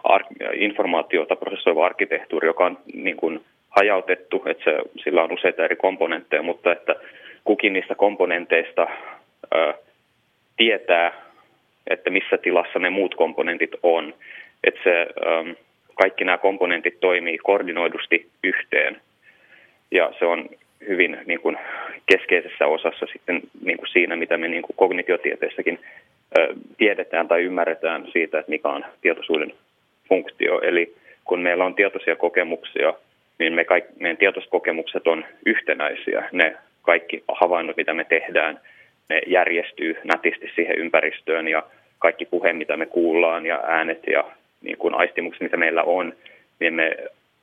[0.04, 5.76] ar- informaatiota prosessoiva arkkitehtuuri, joka on niin kuin hajautettu, että se, sillä on useita eri
[5.76, 6.96] komponentteja, mutta että
[7.44, 8.88] kukin niistä komponenteista
[9.56, 9.74] ö,
[10.58, 11.14] tietää,
[11.88, 14.14] että missä tilassa ne muut komponentit on.
[14.64, 15.56] Että se, ö,
[15.96, 19.02] kaikki nämä komponentit toimii koordinoidusti yhteen.
[19.92, 20.50] Ja se on
[20.88, 21.58] hyvin niin kuin,
[22.06, 25.80] keskeisessä osassa sitten niin kuin siinä, mitä me niin kuin kognitiotieteessäkin
[26.78, 29.54] tiedetään tai ymmärretään siitä, että mikä on tietoisuuden
[30.10, 30.62] funktio.
[30.62, 32.94] Eli kun meillä on tietoisia kokemuksia,
[33.40, 36.30] niin me kaikki, meidän tietoiskokemukset on yhtenäisiä.
[36.32, 38.60] Ne kaikki havainnot, mitä me tehdään,
[39.10, 41.64] ne järjestyy nätisti siihen ympäristöön ja
[42.00, 44.24] kaikki puhe, mitä me kuullaan ja äänet ja
[44.62, 46.14] niin kuin aistimukset, mitä meillä on,
[46.60, 46.98] niin me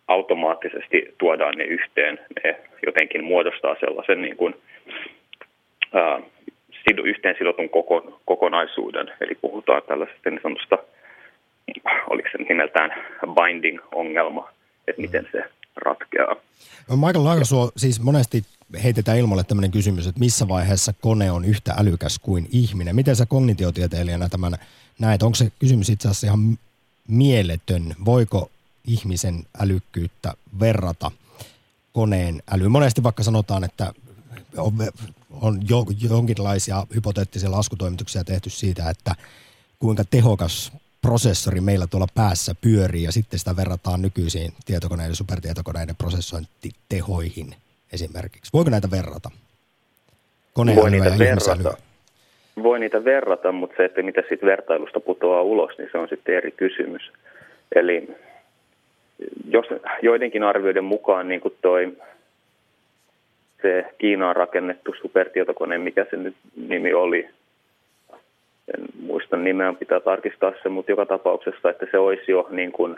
[0.09, 2.21] automaattisesti tuodaan ne yhteen.
[2.45, 4.55] Ne jotenkin muodostaa sellaisen niin kuin,
[5.95, 6.21] ää,
[7.05, 9.07] yhteen sidotun koko, kokonaisuuden.
[9.21, 10.79] Eli puhutaan tällaisesta niin sanotusta
[12.11, 12.91] oliko se nimeltään
[13.27, 14.49] binding-ongelma,
[14.89, 15.45] että miten se
[15.77, 16.37] ratkeaa.
[16.91, 18.43] No Michael Laakasuo, siis monesti
[18.85, 22.97] heitetään ilmalle tämmöinen kysymys, että missä vaiheessa kone on yhtä älykäs kuin ihminen.
[22.97, 24.53] Miten sä kognitiotieteilijänä tämän
[24.99, 25.23] näet?
[25.23, 26.59] Onko se kysymys itse asiassa ihan
[27.09, 27.83] mieletön?
[28.05, 28.51] Voiko
[28.87, 31.11] ihmisen älykkyyttä verrata
[31.93, 32.73] koneen älyyn?
[32.73, 33.93] Monesti vaikka sanotaan, että
[34.57, 34.73] on,
[35.41, 39.15] on jo, jonkinlaisia hypoteettisia laskutoimituksia tehty siitä, että
[39.79, 47.55] kuinka tehokas prosessori meillä tuolla päässä pyörii ja sitten sitä verrataan nykyisiin tietokoneiden, supertietokoneiden prosessointitehoihin
[47.93, 48.51] esimerkiksi.
[48.53, 49.31] Voiko näitä verrata?
[50.57, 51.75] Voi niitä verrata.
[52.63, 56.35] Voi niitä verrata, mutta se, että mitä siitä vertailusta putoaa ulos, niin se on sitten
[56.37, 57.03] eri kysymys.
[57.75, 58.09] Eli
[59.49, 59.67] jos
[60.03, 61.97] joidenkin arvioiden mukaan niin kuin toi
[63.65, 67.29] se Kiinaan rakennettu supertietokone, mikä se nyt nimi oli,
[68.75, 72.97] en muista nimeä, pitää tarkistaa se, mutta joka tapauksessa, että se olisi jo niin kuin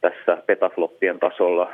[0.00, 1.72] tässä petafloppien tasolla,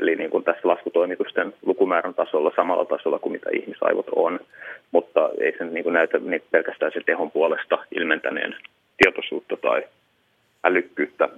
[0.00, 4.40] eli niin kuin tässä laskutoimitusten lukumäärän tasolla samalla tasolla kuin mitä ihmisaivot on,
[4.92, 8.56] mutta ei se niin kuin näytä niin pelkästään se tehon puolesta ilmentäneen
[8.96, 9.82] tietoisuutta tai
[10.64, 11.28] älykkyyttä.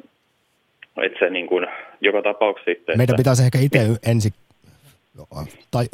[1.03, 1.67] Että se niin kuin,
[2.01, 2.99] joka tapauksessa sitten...
[2.99, 3.79] Meidän pitäisi ehkä itse
[4.11, 4.33] ensin
[5.71, 5.85] tai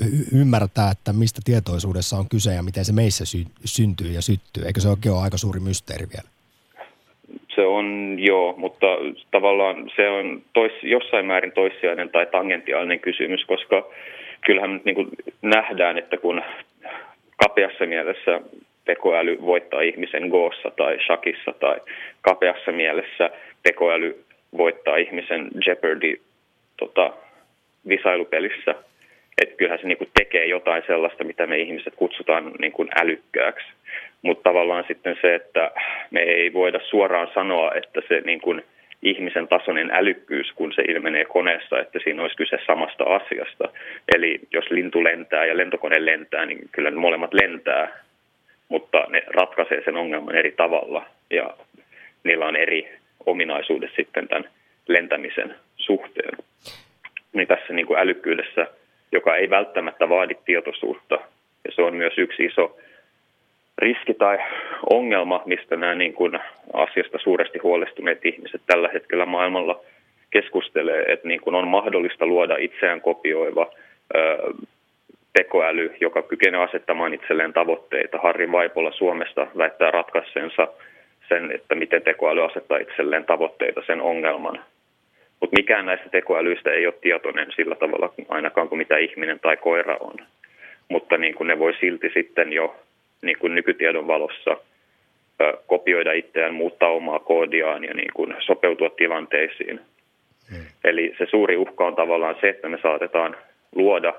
[0.40, 4.64] ymmärtää, että mistä tietoisuudessa on kyse ja miten se meissä sy- syntyy ja syttyy.
[4.66, 6.28] Eikö se oikein ole aika suuri mysteeri vielä?
[7.54, 8.86] Se on joo, mutta
[9.30, 13.86] tavallaan se on tois, jossain määrin toissijainen tai tangentiaalinen kysymys, koska
[14.46, 15.08] kyllähän nyt niin
[15.42, 16.42] nähdään, että kun
[17.36, 18.40] kapeassa mielessä
[18.84, 21.80] tekoäly voittaa ihmisen goossa tai shakissa tai
[22.20, 23.30] kapeassa mielessä
[23.62, 24.24] tekoäly
[24.56, 26.20] voittaa ihmisen Jeopardy
[26.76, 27.12] tota,
[27.88, 28.74] visailupelissä–
[29.42, 33.66] että kyllähän se niin kuin tekee jotain sellaista, mitä me ihmiset kutsutaan niin kuin älykkääksi.
[34.22, 35.70] Mutta tavallaan sitten se, että
[36.10, 38.64] me ei voida suoraan sanoa, että se niin kuin
[39.02, 43.68] ihmisen tasoinen älykkyys, kun se ilmenee koneessa, että siinä olisi kyse samasta asiasta.
[44.16, 47.88] Eli jos lintu lentää ja lentokone lentää, niin kyllä ne molemmat lentää,
[48.68, 51.56] mutta ne ratkaisee sen ongelman eri tavalla ja
[52.24, 52.88] niillä on eri
[53.26, 54.48] ominaisuudet sitten tämän
[54.88, 56.38] lentämisen suhteen.
[57.32, 58.66] Niin tässä niin kuin älykkyydessä–
[59.12, 61.14] joka ei välttämättä vaadi tietoisuutta.
[61.64, 62.76] Ja se on myös yksi iso
[63.78, 64.38] riski tai
[64.90, 66.38] ongelma, mistä nämä niin kuin
[66.72, 69.80] asiasta suuresti huolestuneet ihmiset tällä hetkellä maailmalla
[70.30, 73.70] keskustelee, että niin kuin on mahdollista luoda itseään kopioiva
[74.14, 74.36] ö,
[75.32, 78.18] tekoäly, joka kykenee asettamaan itselleen tavoitteita.
[78.18, 80.68] Harri Vaipola Suomesta väittää ratkaisensa
[81.28, 84.64] sen, että miten tekoäly asettaa itselleen tavoitteita sen ongelman.
[85.42, 89.96] Mutta mikään näistä tekoälyistä ei ole tietoinen sillä tavalla ainakaan kuin mitä ihminen tai koira
[90.00, 90.14] on.
[90.88, 92.76] Mutta niin kuin ne voi silti sitten jo
[93.22, 94.56] niin kuin nykytiedon valossa
[95.40, 99.80] ö, kopioida itseään, muuttaa omaa koodiaan ja niin kuin sopeutua tilanteisiin.
[100.50, 100.64] Hmm.
[100.84, 103.36] Eli se suuri uhka on tavallaan se, että me saatetaan
[103.74, 104.14] luoda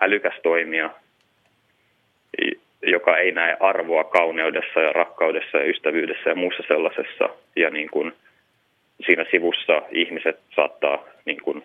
[0.00, 0.90] älykäs toimija,
[2.82, 7.28] joka ei näe arvoa kauneudessa ja rakkaudessa ja ystävyydessä ja muussa sellaisessa.
[7.56, 8.12] Ja niin kuin
[9.06, 11.64] siinä sivussa ihmiset saattaa niin kuin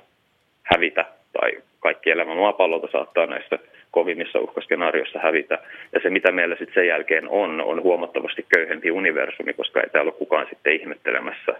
[0.64, 3.60] hävitä tai kaikki elämän maapallolta saattaa näissä
[3.92, 5.58] kovimmissa uhkaskenaarioissa hävitä.
[5.94, 10.10] Ja se, mitä meillä sitten sen jälkeen on, on huomattavasti köyhempi universumi, koska ei täällä
[10.10, 11.54] ole kukaan sitten ihmettelemässä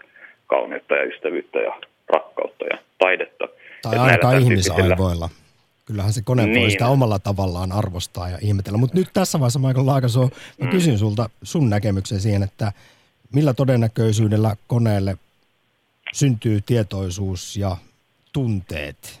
[0.46, 1.72] kauneutta ja ystävyyttä ja
[2.08, 3.48] rakkautta ja taidetta.
[3.82, 5.28] Tai ainakaan ihmisaivoilla.
[5.86, 6.60] Kyllähän se kone niin.
[6.60, 8.78] voi sitä omalla tavallaan arvostaa ja ihmetellä.
[8.78, 10.20] Mutta nyt tässä vaiheessa, Michael Laakaso,
[10.58, 10.70] mä mm.
[10.70, 12.72] kysyn sulta sun näkemyksen siihen, että
[13.34, 15.16] millä todennäköisyydellä koneelle
[16.12, 17.76] syntyy tietoisuus ja
[18.32, 19.20] tunteet?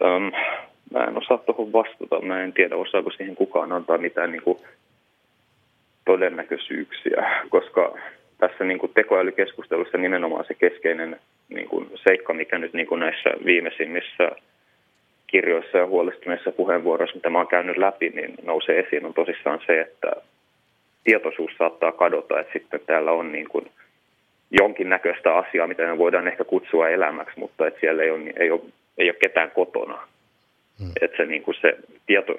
[0.00, 0.32] Um,
[0.92, 2.20] mä en osaa tuohon vastata.
[2.20, 4.58] Mä en tiedä, osaako siihen kukaan antaa mitään niin kuin,
[6.04, 7.94] todennäköisyyksiä, koska
[8.38, 13.30] tässä niin kuin tekoälykeskustelussa nimenomaan se keskeinen niin kuin seikka, mikä nyt niin kuin näissä
[13.44, 14.30] viimeisimmissä
[15.26, 19.80] kirjoissa ja huolestuneissa puheenvuoroissa, mitä mä oon käynyt läpi, niin nousee esiin on tosissaan se,
[19.80, 20.12] että
[21.04, 23.70] tietoisuus saattaa kadota, että sitten täällä on niin kuin
[24.50, 28.60] jonkinnäköistä asiaa, mitä me voidaan ehkä kutsua elämäksi, mutta että siellä ei ole, ei ole,
[28.98, 30.08] ei ole ketään kotona.
[30.78, 30.90] Hmm.
[31.00, 32.36] Että se, niin kuin se tieto,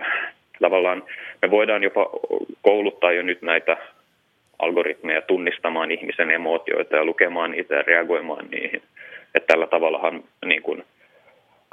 [0.62, 1.04] tavallaan
[1.42, 2.10] me voidaan jopa
[2.62, 3.78] kouluttaa jo nyt näitä
[4.60, 8.82] algoritmeja tunnistamaan ihmisen emootioita ja lukemaan niitä ja reagoimaan niihin.
[9.36, 10.84] Että tällä tavallahan niin kuin,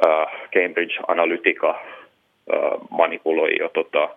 [0.07, 4.09] uh, Cambridge Analytica uh, manipuloi jo tota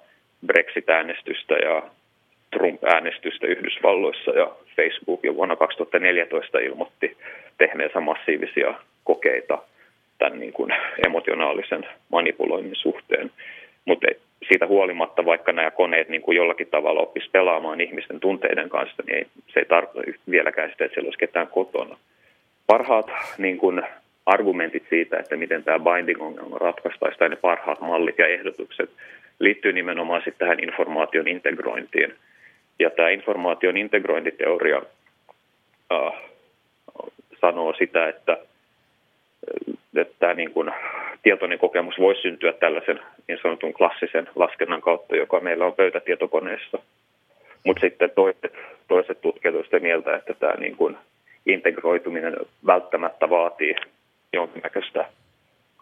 [0.45, 1.83] Brexit-äänestystä ja
[2.51, 4.51] Trump-äänestystä Yhdysvalloissa ja
[4.81, 7.17] Facebook jo vuonna 2014 ilmoitti
[7.57, 9.57] tehneensä massiivisia kokeita
[10.17, 10.73] tämän niin kuin
[11.05, 13.31] emotionaalisen manipuloinnin suhteen.
[13.85, 14.07] Mutta
[14.47, 19.17] siitä huolimatta, vaikka nämä koneet niin kuin jollakin tavalla oppisi pelaamaan ihmisten tunteiden kanssa, niin
[19.17, 21.97] ei, se ei tarkoita vieläkään sitä, että siellä olisi ketään kotona.
[22.67, 23.81] Parhaat niin kuin,
[24.27, 28.89] argumentit siitä, että miten tämä binding-ongelma ratkaistaisiin, tai ne parhaat mallit ja ehdotukset,
[29.39, 32.13] liittyy nimenomaan sitten tähän informaation integrointiin.
[32.79, 34.81] Ja tämä informaation integrointiteoria
[35.91, 36.13] äh,
[37.41, 38.37] sanoo sitä, että
[39.95, 40.71] että tämä niin kuin
[41.23, 46.79] tietoinen kokemus voisi syntyä tällaisen niin sanotun klassisen laskennan kautta, joka meillä on pöytätietokoneessa.
[47.63, 48.53] Mutta sitten toiset,
[48.87, 50.97] toiset tutkijat ovat sitä mieltä, että tämä niin kuin
[51.45, 52.35] integroituminen
[52.65, 53.75] välttämättä vaatii
[54.33, 55.05] jonkinnäköistä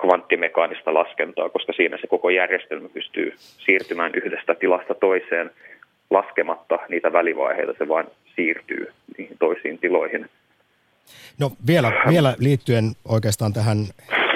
[0.01, 5.51] kvanttimekaanista laskentaa, koska siinä se koko järjestelmä pystyy siirtymään yhdestä tilasta toiseen
[6.09, 10.29] laskematta niitä välivaiheita, se vain siirtyy niihin toisiin tiloihin–
[11.39, 13.87] No vielä, vielä liittyen oikeastaan tähän,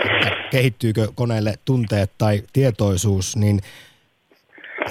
[0.05, 3.61] että kehittyykö koneelle tunteet tai tietoisuus, niin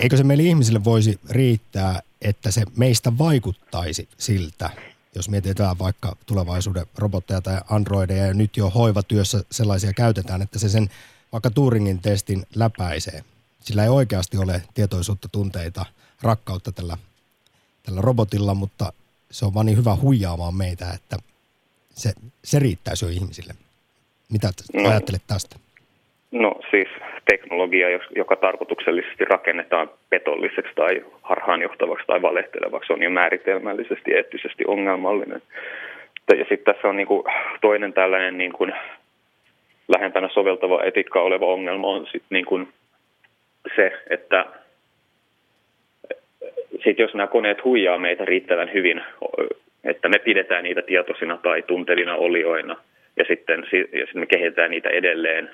[0.01, 4.71] eikö se meille ihmisille voisi riittää, että se meistä vaikuttaisi siltä,
[5.15, 10.69] jos mietitään vaikka tulevaisuuden robotteja tai androideja ja nyt jo hoivatyössä sellaisia käytetään, että se
[10.69, 10.91] sen
[11.33, 13.23] vaikka Turingin testin läpäisee.
[13.61, 15.87] Sillä ei oikeasti ole tietoisuutta, tunteita,
[16.23, 16.97] rakkautta tällä,
[17.87, 18.93] tällä robotilla, mutta
[19.31, 21.17] se on vaan niin hyvä huijaamaan meitä, että
[21.91, 22.13] se,
[22.45, 23.55] se riittäisi jo ihmisille.
[24.33, 25.57] Mitä no, ajattelet tästä?
[26.31, 26.89] No siis
[27.31, 35.43] teknologia, joka tarkoituksellisesti rakennetaan petolliseksi tai harhaanjohtavaksi tai valehtelevaksi, on jo määritelmällisesti eettisesti ongelmallinen.
[36.29, 37.25] Ja sitten tässä on niin kuin
[37.61, 38.73] toinen tällainen niin kuin
[39.89, 42.69] lähempänä soveltava etiikka oleva ongelma on sit niin kuin
[43.77, 44.47] se, että
[46.85, 49.03] sit jos nämä koneet huijaa meitä riittävän hyvin
[49.85, 52.77] että me pidetään niitä tietoisina tai tuntevina olioina
[53.17, 55.51] ja sitten, ja sitten me kehitetään niitä edelleen,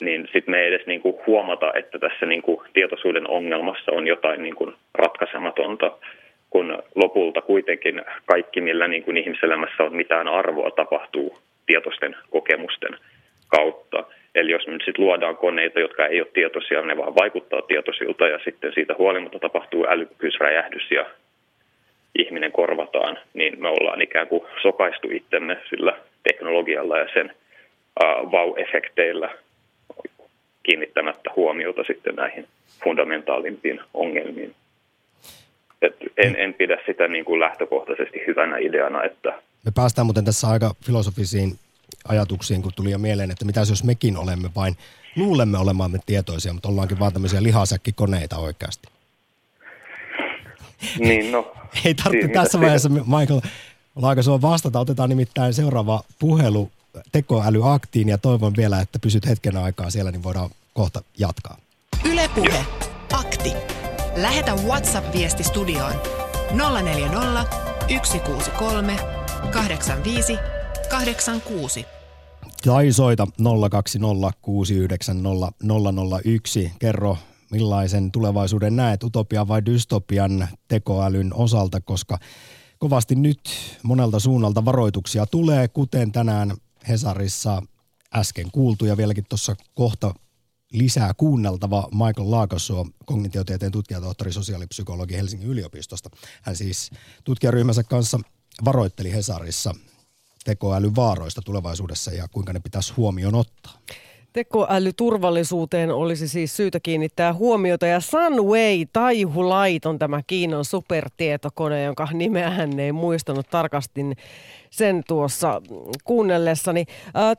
[0.00, 4.06] niin sitten me ei edes niin kuin huomata, että tässä niin kuin tietoisuuden ongelmassa on
[4.06, 5.92] jotain niin kuin ratkaisematonta,
[6.50, 12.96] kun lopulta kuitenkin kaikki, millä niin kuin ihmiselämässä on mitään arvoa, tapahtuu tietoisten kokemusten
[13.48, 14.04] kautta.
[14.34, 18.28] Eli jos me nyt sitten luodaan koneita, jotka ei ole tietoisia, ne vaan vaikuttaa tietoisilta
[18.28, 21.06] ja sitten siitä huolimatta tapahtuu älykkyysräjähdys ja
[22.18, 27.32] ihminen korvataan, niin me ollaan ikään kuin sokaistu itsemme sillä teknologialla ja sen
[28.04, 29.30] uh, vau-efekteillä
[30.62, 32.46] kiinnittämättä huomiota sitten näihin
[32.84, 34.54] fundamentaalimpiin ongelmiin.
[35.82, 39.04] Et en, en pidä sitä niin kuin lähtökohtaisesti hyvänä ideana.
[39.04, 39.28] Että...
[39.64, 41.50] Me päästään muuten tässä aika filosofisiin
[42.08, 44.76] ajatuksiin, kun tuli jo mieleen, että mitä jos mekin olemme vain,
[45.16, 48.88] luulemme olemamme tietoisia, mutta ollaankin vaan tämmöisiä lihasäkkikoneita oikeasti.
[50.98, 51.52] Niin, no.
[51.84, 53.40] Ei tarvitse siis, tässä vaiheessa, Michael
[53.96, 54.80] Laakasua vastata.
[54.80, 56.70] Otetaan nimittäin seuraava puhelu
[57.12, 61.56] tekoälyaktiin ja toivon vielä, että pysyt hetken aikaa siellä, niin voidaan kohta jatkaa.
[62.04, 62.64] Ylepuhe
[63.12, 63.52] Akti.
[64.16, 65.92] Lähetä WhatsApp-viesti studioon
[66.82, 67.44] 040
[67.88, 68.96] 163
[69.52, 70.38] 85
[70.88, 71.86] 86.
[72.64, 73.26] Tai soita
[73.70, 74.32] 020
[76.78, 77.18] Kerro
[77.50, 82.18] millaisen tulevaisuuden näet, utopia vai dystopian tekoälyn osalta, koska
[82.78, 83.40] kovasti nyt
[83.82, 86.56] monelta suunnalta varoituksia tulee, kuten tänään
[86.88, 87.62] Hesarissa
[88.14, 90.14] äsken kuultu ja vieläkin tuossa kohta
[90.72, 96.10] lisää kuunneltava Michael Laakossuo, kognitiotieteen tutkijatohtori, sosiaalipsykologi Helsingin yliopistosta.
[96.42, 96.90] Hän siis
[97.24, 98.20] tutkijaryhmänsä kanssa
[98.64, 99.74] varoitteli Hesarissa
[100.48, 103.72] tekoälyn vaaroista tulevaisuudessa ja kuinka ne pitäisi huomioon ottaa.
[104.32, 112.08] Tekoälyturvallisuuteen olisi siis syytä kiinnittää huomiota ja Sunway Taihu Light on tämä Kiinan supertietokone, jonka
[112.12, 114.00] nimeä hän ei muistanut tarkasti
[114.70, 115.62] sen tuossa
[116.04, 116.84] kuunnellessani.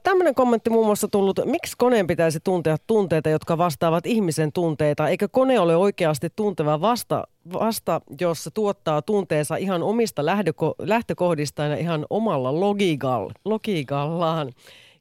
[0.03, 5.09] Tämmöinen kommentti muun muassa tullut, miksi koneen pitäisi tuntea tunteita, jotka vastaavat ihmisen tunteita?
[5.09, 10.25] Eikö kone ole oikeasti tunteva vasta, vasta jos se tuottaa tunteensa ihan omista
[10.80, 12.59] lähtökohdistaan ja ihan omalla
[13.45, 14.51] logiikallaan?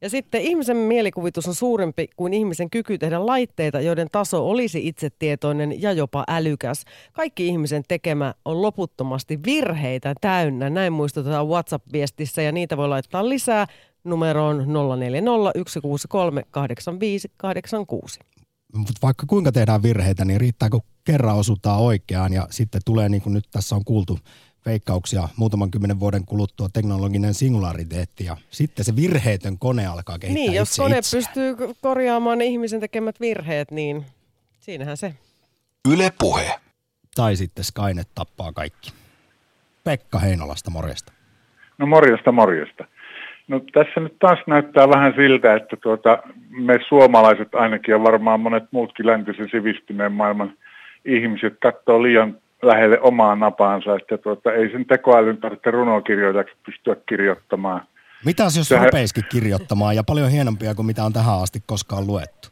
[0.01, 5.82] Ja sitten ihmisen mielikuvitus on suurempi kuin ihmisen kyky tehdä laitteita, joiden taso olisi itsetietoinen
[5.82, 6.84] ja jopa älykäs.
[7.12, 10.70] Kaikki ihmisen tekemä on loputtomasti virheitä täynnä.
[10.70, 13.66] Näin muistutetaan WhatsApp-viestissä ja niitä voi laittaa lisää
[14.05, 14.64] numeroon 0401638586.
[18.74, 23.32] Mutta vaikka kuinka tehdään virheitä, niin riittääkö kerran osutaan oikeaan ja sitten tulee, niin kuin
[23.32, 24.18] nyt tässä on kuultu,
[24.66, 30.54] veikkauksia muutaman kymmenen vuoden kuluttua teknologinen singulariteetti ja sitten se virheetön kone alkaa kehittää Niin,
[30.54, 31.24] jos itse kone itseään.
[31.24, 34.04] pystyy korjaamaan ne ihmisen tekemät virheet, niin
[34.61, 35.14] siinähän se.
[35.92, 36.54] Yle Puhe.
[37.14, 38.92] Tai sitten Skynet tappaa kaikki.
[39.84, 41.12] Pekka Heinolasta, morjesta.
[41.78, 42.84] No morjesta, morjesta.
[43.48, 46.18] No tässä nyt taas näyttää vähän siltä, että tuota,
[46.50, 50.52] me suomalaiset ainakin ja varmaan monet muutkin läntisen sivistyneen maailman
[51.04, 57.80] ihmiset katsoo liian lähelle omaa napaansa, että tuota, ei sen tekoälyn tarvitse runokirjoita pystyä kirjoittamaan.
[58.24, 62.48] Mitäs jos Sehän- rupeisikin kirjoittamaan ja paljon hienompia kuin mitä on tähän asti koskaan luettu?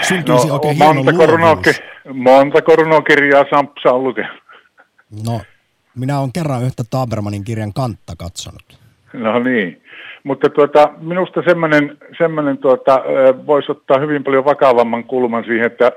[0.00, 1.82] Syntyisi no, oikein montako, runoki-
[2.14, 4.42] montako runokirjaa Sampsa on lukenut?
[5.26, 5.40] No,
[5.98, 8.78] minä olen kerran yhtä Tabermanin kirjan kantta katsonut.
[9.12, 9.82] No niin.
[10.24, 13.02] Mutta tuota, minusta semmoinen, semmoinen tuota,
[13.46, 15.92] voisi ottaa hyvin paljon vakavamman kulman siihen, että,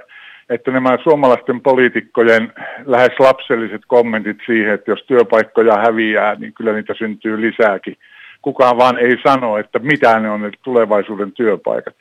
[0.50, 2.54] että nämä suomalaisten poliitikkojen
[2.86, 7.98] lähes lapselliset kommentit siihen, että jos työpaikkoja häviää, niin kyllä niitä syntyy lisääkin.
[8.42, 11.96] Kukaan vaan ei sano, että mitä ne on ne tulevaisuuden työpaikat.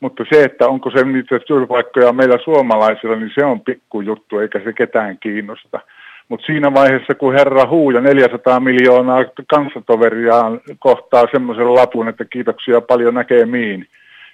[0.00, 4.72] Mutta se, että onko se niitä työpaikkoja meillä suomalaisilla, niin se on pikkujuttu, eikä se
[4.72, 5.80] ketään kiinnosta.
[6.28, 13.14] Mutta siinä vaiheessa, kun herra Huuja 400 miljoonaa kanssatoveriaan kohtaa semmoisen lapun, että kiitoksia paljon
[13.14, 13.86] näkemiin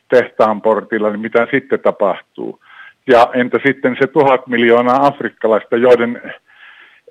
[0.09, 2.61] tehtaan portilla, niin mitä sitten tapahtuu?
[3.07, 6.23] Ja entä sitten se tuhat miljoonaa afrikkalaista, joiden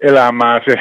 [0.02, 0.76] elämää se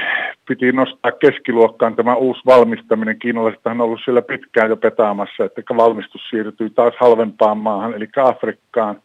[0.49, 3.19] piti nostaa keskiluokkaan tämä uusi valmistaminen.
[3.19, 9.03] Kiinalaisethan on ollut siellä pitkään jo petaamassa, että valmistus siirtyy taas halvempaan maahan, eli Afrikkaan.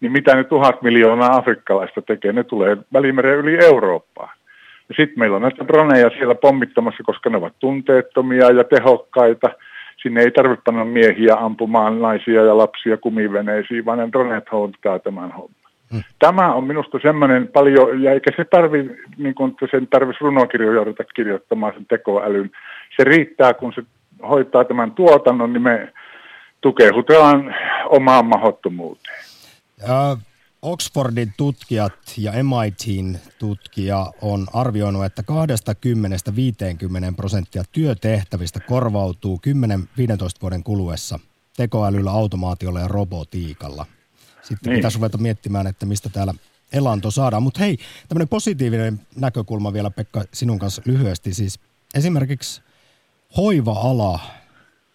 [0.00, 2.32] Niin mitä ne tuhat miljoonaa afrikkalaista tekee?
[2.32, 4.38] Ne tulee välimeren yli Eurooppaan.
[4.88, 9.50] Ja sitten meillä on näitä droneja siellä pommittamassa, koska ne ovat tunteettomia ja tehokkaita.
[10.02, 15.32] Sinne ei tarvitse panna miehiä ampumaan naisia ja lapsia kumiveneisiin, vaan ne droneet hoitaa tämän
[15.32, 15.58] homman.
[16.18, 21.04] Tämä on minusta semmoinen paljon, ja eikä se tarvi, niin kuin sen tarvitsisi runokirjoja ruveta
[21.04, 22.50] kirjoittamaan sen tekoälyn.
[22.96, 23.82] Se riittää, kun se
[24.28, 25.92] hoitaa tämän tuotannon, niin me
[26.60, 27.54] tukeudutaan
[27.86, 29.24] omaan mahdottomuuteen.
[29.82, 30.16] Ö,
[30.62, 35.22] Oxfordin tutkijat ja MITin tutkija on arvioinut, että
[37.10, 39.50] 20-50 prosenttia työtehtävistä korvautuu 10-15
[40.42, 41.20] vuoden kuluessa
[41.56, 43.86] tekoälyllä, automaatiolla ja robotiikalla.
[44.42, 44.78] Sitten Niin.
[44.78, 46.34] pitäisi ruveta miettimään, että mistä täällä
[46.72, 47.42] elanto saadaan.
[47.42, 47.78] Mutta hei,
[48.08, 51.34] tämmöinen positiivinen näkökulma vielä Pekka sinun kanssa lyhyesti.
[51.34, 51.60] Siis
[51.94, 52.62] esimerkiksi
[53.36, 54.20] hoiva-ala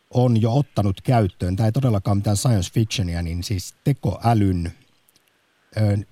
[0.09, 4.74] on jo ottanut käyttöön, tämä ei todellakaan mitään science fictionia, niin siis tekoälyn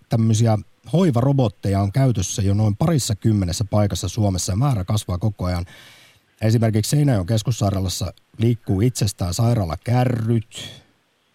[0.10, 0.58] tämmöisiä
[0.94, 5.66] hoivarobotteja on käytössä jo noin parissa kymmenessä paikassa Suomessa ja määrä kasvaa koko ajan.
[6.42, 10.70] Esimerkiksi Seinäjoen keskussairaalassa liikkuu itsestään sairaalakärryt,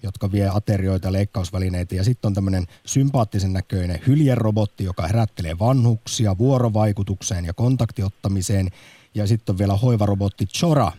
[0.02, 1.94] jotka vie aterioita ja leikkausvälineitä.
[1.94, 8.68] Ja sitten on tämmöinen sympaattisen näköinen hyljerobotti, joka herättelee vanhuksia vuorovaikutukseen ja kontaktiottamiseen.
[9.14, 10.92] Ja sitten on vielä hoivarobotti Chora,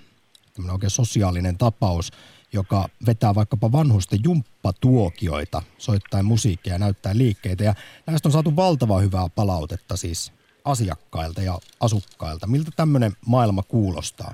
[0.54, 2.12] tämmöinen oikein sosiaalinen tapaus,
[2.54, 7.64] joka vetää vaikkapa vanhusten jumppatuokioita, soittaa musiikkia ja näyttää liikkeitä.
[7.64, 7.74] Ja
[8.08, 10.34] näistä on saatu valtava hyvää palautetta siis
[10.66, 12.48] asiakkailta ja asukkailta.
[12.48, 14.34] Miltä tämmöinen maailma kuulostaa?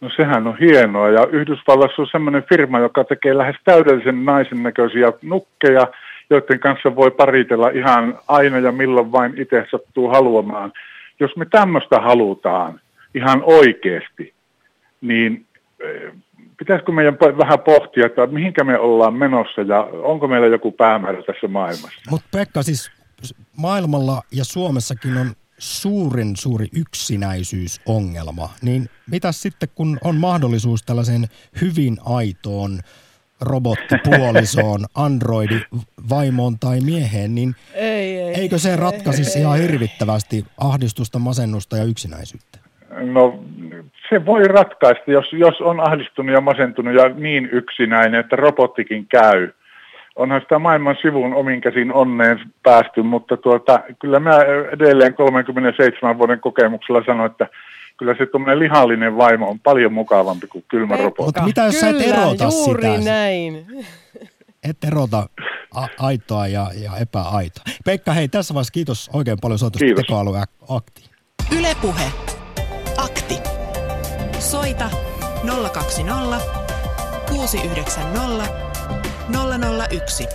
[0.00, 5.12] No sehän on hienoa ja Yhdysvallassa on semmoinen firma, joka tekee lähes täydellisen naisen näköisiä
[5.22, 5.86] nukkeja,
[6.30, 10.72] joiden kanssa voi paritella ihan aina ja milloin vain itse sattuu haluamaan.
[11.20, 12.80] Jos me tämmöistä halutaan
[13.14, 14.34] ihan oikeasti,
[15.00, 15.46] niin
[15.80, 16.12] eh,
[16.64, 21.48] pitäisikö meidän vähän pohtia, että mihinkä me ollaan menossa ja onko meillä joku päämäärä tässä
[21.48, 22.10] maailmassa?
[22.10, 22.90] Mutta Pekka, siis
[23.56, 25.26] maailmalla ja Suomessakin on
[25.58, 31.24] suurin suuri yksinäisyysongelma, niin mitä sitten kun on mahdollisuus tällaiseen
[31.60, 32.78] hyvin aitoon
[33.40, 41.84] robottipuolisoon, androidi-vaimoon tai mieheen, niin ei, ei, eikö se ratkaisisi ihan hirvittävästi ahdistusta, masennusta ja
[41.84, 42.58] yksinäisyyttä?
[43.12, 43.44] No
[44.08, 49.50] se voi ratkaista, jos, jos on ahdistunut ja masentunut ja niin yksinäinen, että robottikin käy.
[50.16, 54.38] Onhan sitä maailman sivun omin käsin onneen päästy, mutta tuota, kyllä mä
[54.72, 57.48] edelleen 37 vuoden kokemuksella sanon, että
[57.96, 61.22] kyllä se tuommoinen lihallinen vaimo on paljon mukavampi kuin kylmä robotti.
[61.22, 63.10] Mutta mitä jos sä et erota juuri sitä?
[63.10, 63.66] näin.
[64.70, 65.26] Et erota
[65.74, 67.64] a- aitoa ja, ja epäaitoa.
[67.84, 70.04] Pekka, hei tässä vaiheessa kiitos oikein paljon soitusta Kiitos.
[70.06, 71.08] tekoälyaktiin.
[71.58, 72.04] Ylepuhe.
[72.04, 72.33] Akti.
[74.54, 74.90] Soita
[75.72, 76.40] 020
[77.28, 78.48] 690
[79.90, 80.26] 001.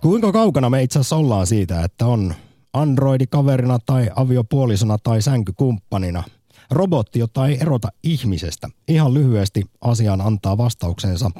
[0.00, 2.34] Kuinka kaukana me itse asiassa ollaan siitä, että on
[2.72, 6.22] androidikaverina tai aviopuolisona tai sänkykumppanina
[6.70, 8.68] robotti, jota ei erota ihmisestä?
[8.88, 11.30] Ihan lyhyesti asiaan antaa vastauksensa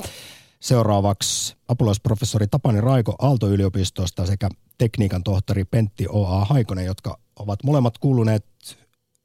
[0.61, 6.45] seuraavaksi apulaisprofessori Tapani Raiko Aalto-yliopistosta sekä tekniikan tohtori Pentti O.A.
[6.45, 8.45] Haikonen, jotka ovat molemmat kuuluneet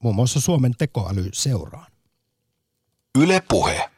[0.03, 1.91] muun muassa Suomen tekoälyseuraan.
[3.21, 3.89] Yle Puhe.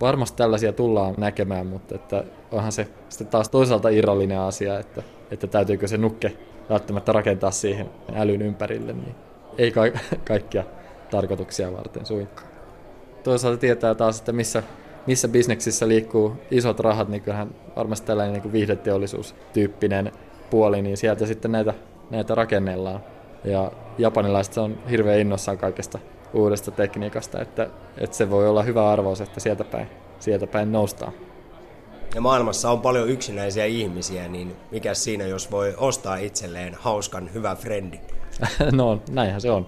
[0.00, 5.46] Varmasti tällaisia tullaan näkemään, mutta että onhan se sitten taas toisaalta irrallinen asia, että, että
[5.46, 6.36] täytyykö se nukke
[6.70, 9.14] välttämättä rakentaa siihen älyn ympärille, niin
[9.58, 10.64] ei ka- kaikkia
[11.10, 12.48] tarkoituksia varten suinkaan.
[13.22, 14.62] Toisaalta tietää taas, että missä,
[15.06, 20.12] missä bisneksissä liikkuu isot rahat, niin kyllähän varmasti tällainen niin viihdeteollisuustyyppinen
[20.50, 21.74] puoli, niin sieltä sitten näitä,
[22.10, 23.00] näitä rakennellaan.
[23.44, 25.98] Ja japanilaiset on hirveän innossaan kaikesta
[26.34, 31.12] uudesta tekniikasta, että, että se voi olla hyvä arvaus, että sieltä päin, sieltä päin noustaan.
[32.14, 37.56] Ja maailmassa on paljon yksinäisiä ihmisiä, niin mikä siinä, jos voi ostaa itselleen hauskan, hyvän
[37.56, 38.00] friendin?
[38.72, 39.66] no, näinhän se on.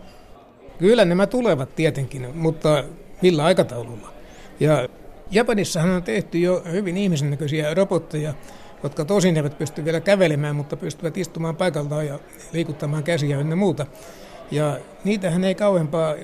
[0.79, 2.85] Kyllä nämä tulevat tietenkin, mutta
[3.23, 4.13] millä aikataululla?
[4.61, 4.89] Ja
[5.31, 8.35] Japanissahan on tehty jo hyvin ihmisen näköisiä robotteja,
[8.83, 12.19] jotka tosin eivät pysty vielä kävelemään, mutta pystyvät istumaan paikaltaan ja
[12.53, 13.87] liikuttamaan käsiä ynnä muuta.
[14.51, 16.15] Ja niitähän ei kauempaa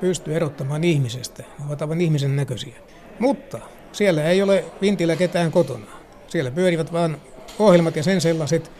[0.00, 1.42] pysty erottamaan ihmisestä.
[1.42, 2.74] Ne ovat aivan ihmisen näköisiä.
[3.18, 3.58] Mutta
[3.92, 5.86] siellä ei ole vintillä ketään kotona.
[6.28, 7.16] Siellä pyörivät vain
[7.58, 8.70] ohjelmat ja sen sellaiset.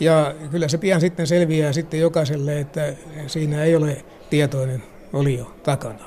[0.00, 2.94] Ja kyllä se pian sitten selviää sitten jokaiselle, että
[3.26, 6.04] siinä ei ole tietoinen olio takana.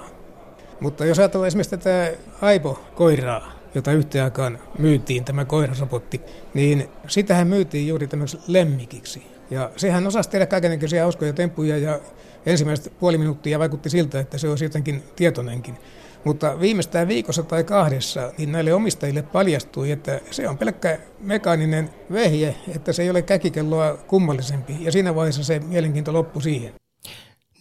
[0.80, 2.12] Mutta jos ajatellaan esimerkiksi tätä
[2.42, 6.22] Aipo-koiraa, jota yhteen aikaan myytiin, tämä koirarobotti,
[6.54, 9.24] niin sitähän myytiin juuri tämmöiseksi lemmikiksi.
[9.52, 12.00] Ja sehän osasi tehdä kaikenlaisia hauskoja temppuja ja
[12.46, 15.78] ensimmäiset puoli minuuttia vaikutti siltä, että se olisi jotenkin tietoinenkin.
[16.24, 22.56] Mutta viimeistään viikossa tai kahdessa niin näille omistajille paljastui, että se on pelkkä mekaaninen vehje,
[22.76, 24.78] että se ei ole käkikelloa kummallisempi.
[24.80, 26.74] Ja siinä vaiheessa se mielenkiinto loppui siihen.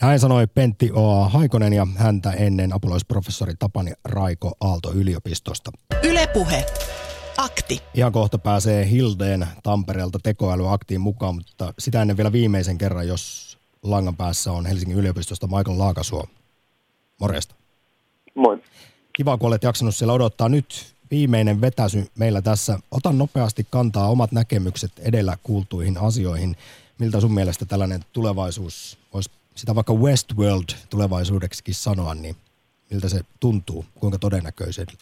[0.03, 1.29] Näin sanoi Pentti O.A.
[1.29, 5.71] Haikonen ja häntä ennen apulaisprofessori Tapani Raiko Aalto-yliopistosta.
[6.03, 6.67] Ylepuhe.
[7.37, 7.79] Akti.
[7.95, 14.17] Ihan kohta pääsee Hildeen Tampereelta tekoälyaktiin mukaan, mutta sitä ennen vielä viimeisen kerran, jos langan
[14.17, 16.25] päässä on Helsingin yliopistosta Michael Laakasuo.
[17.21, 17.55] Morjesta.
[18.35, 18.63] Moi.
[19.13, 20.49] Kiva, kun olet jaksanut siellä odottaa.
[20.49, 22.79] Nyt viimeinen vetäsy meillä tässä.
[22.91, 26.57] Ota nopeasti kantaa omat näkemykset edellä kuultuihin asioihin.
[26.99, 32.35] Miltä sun mielestä tällainen tulevaisuus, voisi sitä vaikka Westworld tulevaisuudeksikin sanoa, niin
[32.91, 34.93] miltä se tuntuu, kuinka todennäköiseltä?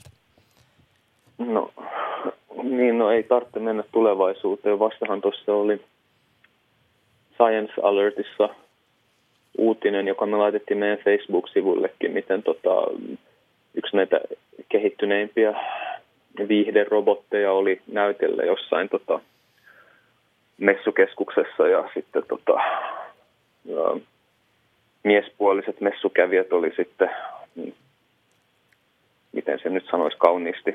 [1.38, 1.70] No,
[2.62, 4.78] niin, no ei tarvitse mennä tulevaisuuteen.
[4.78, 5.80] Vastahan tuossa oli
[7.34, 8.48] Science Alertissa
[9.58, 12.70] uutinen, joka me laitettiin meidän Facebook-sivullekin, miten tota,
[13.74, 14.20] yksi näitä
[14.68, 15.54] kehittyneimpiä
[16.48, 19.20] viihderobotteja oli näytellä jossain tota,
[20.58, 22.60] messukeskuksessa ja sitten tota,
[25.04, 27.10] miespuoliset messukävijät oli sitten,
[27.54, 27.72] mm,
[29.32, 30.74] miten se nyt sanoisi kauniisti,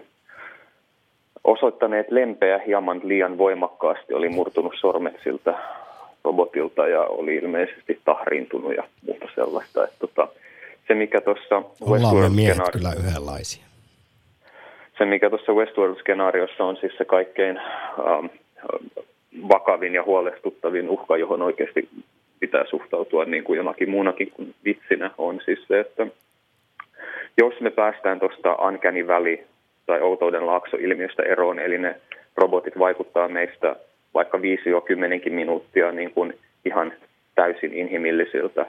[1.44, 5.54] osoittaneet lempeä hieman liian voimakkaasti, oli murtunut sormet siltä
[6.24, 9.84] robotilta ja oli ilmeisesti tahriintunut ja muuta sellaista.
[9.84, 10.28] Että tota,
[10.88, 11.64] se, mikä tuossa
[13.08, 13.66] yhdenlaisia.
[14.98, 18.26] Se, mikä tuossa Westworld-skenaariossa on siis se kaikkein ähm,
[19.50, 21.90] vakavin ja huolestuttavin uhka, johon oikeasti
[22.48, 26.08] pitää suhtautua niin kuin jonakin muunakin kuin vitsinä, on siis se, että
[27.38, 29.38] jos me päästään tuosta uncanny valley
[29.86, 31.96] tai outouden laakso-ilmiöstä eroon, eli ne
[32.36, 33.76] robotit vaikuttaa meistä
[34.14, 34.42] vaikka 5-10
[35.30, 36.34] minuuttia niin kuin
[36.66, 36.94] ihan
[37.36, 38.66] täysin inhimillisiltä.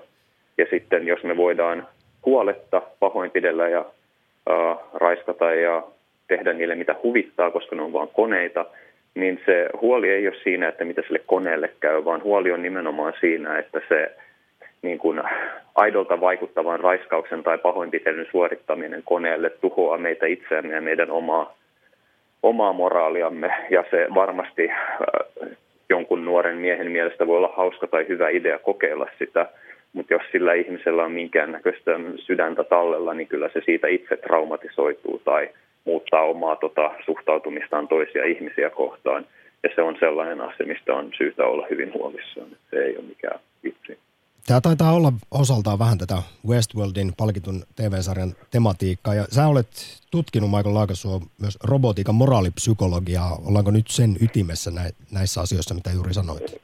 [0.59, 1.89] Ja sitten jos me voidaan
[2.27, 3.85] huoletta, pahoinpidellä ja
[4.51, 5.83] äh, raiskata ja
[6.29, 8.66] tehdä niille mitä huvittaa, koska ne on vain koneita,
[9.17, 13.12] niin se huoli ei ole siinä, että mitä sille koneelle käy, vaan huoli on nimenomaan
[13.21, 14.17] siinä, että se
[14.83, 15.23] niin kuin
[15.75, 21.57] aidolta vaikuttavan raiskauksen tai pahoinpitelyn suorittaminen koneelle tuhoaa meitä itseämme ja meidän omaa,
[22.43, 23.51] omaa moraaliamme.
[23.71, 25.49] Ja se varmasti äh,
[25.89, 29.47] jonkun nuoren miehen mielestä voi olla hauska tai hyvä idea kokeilla sitä,
[29.93, 35.49] mutta jos sillä ihmisellä on minkäännäköistä sydäntä tallella, niin kyllä se siitä itse traumatisoituu tai
[35.87, 39.26] muuttaa omaa tota, suhtautumistaan toisia ihmisiä kohtaan.
[39.62, 42.49] Ja se on sellainen asia, mistä on syytä olla hyvin huolissaan.
[42.70, 43.99] Se ei ole mikään vitsi.
[44.47, 46.14] Tämä taitaa olla osaltaan vähän tätä
[46.49, 49.14] Westworldin palkitun TV-sarjan tematiikkaa.
[49.14, 49.66] Ja sä olet
[50.11, 53.39] tutkinut, Michael Laakasuo, myös robotiikan moraalipsykologiaa.
[53.49, 54.70] Ollaanko nyt sen ytimessä
[55.12, 56.62] näissä asioissa, mitä juuri sanoit?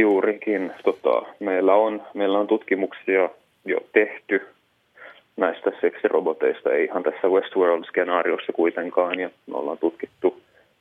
[0.00, 0.72] Juurikin.
[0.84, 3.28] Tota, meillä, on, meillä on tutkimuksia
[3.64, 4.46] jo tehty
[5.38, 9.20] näistä seksiroboteista, ei ihan tässä Westworld-skenaariossa kuitenkaan.
[9.20, 10.40] Ja me ollaan tutkittu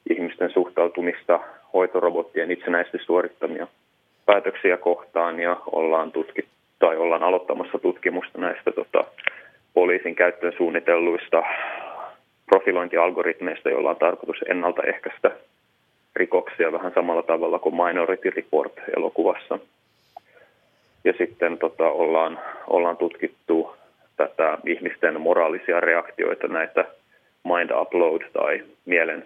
[0.10, 1.40] ihmisten suhtautumista
[1.74, 3.68] hoitorobottien itsenäisesti suorittamia
[4.26, 9.06] päätöksiä kohtaan ja ollaan tutkittu tai ollaan aloittamassa tutkimusta näistä tota,
[9.74, 11.44] poliisin käyttöön suunnitelluista
[12.46, 15.32] profilointialgoritmeista, joilla on tarkoitus ennaltaehkäistä
[16.16, 19.60] rikoksia vähän samalla tavalla kuin Minority Report-elokuvassa.
[21.04, 23.77] Ja sitten tota, ollaan, ollaan tutkittu
[24.18, 26.86] tätä ihmisten moraalisia reaktioita näitä
[27.44, 29.26] mind upload tai mielen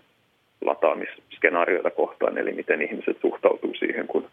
[0.62, 4.28] lataamisskenaarioita kohtaan, eli miten ihmiset suhtautuu siihen, kun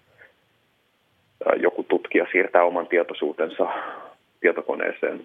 [1.56, 3.68] joku tutkija siirtää oman tietoisuutensa
[4.40, 5.20] tietokoneeseen.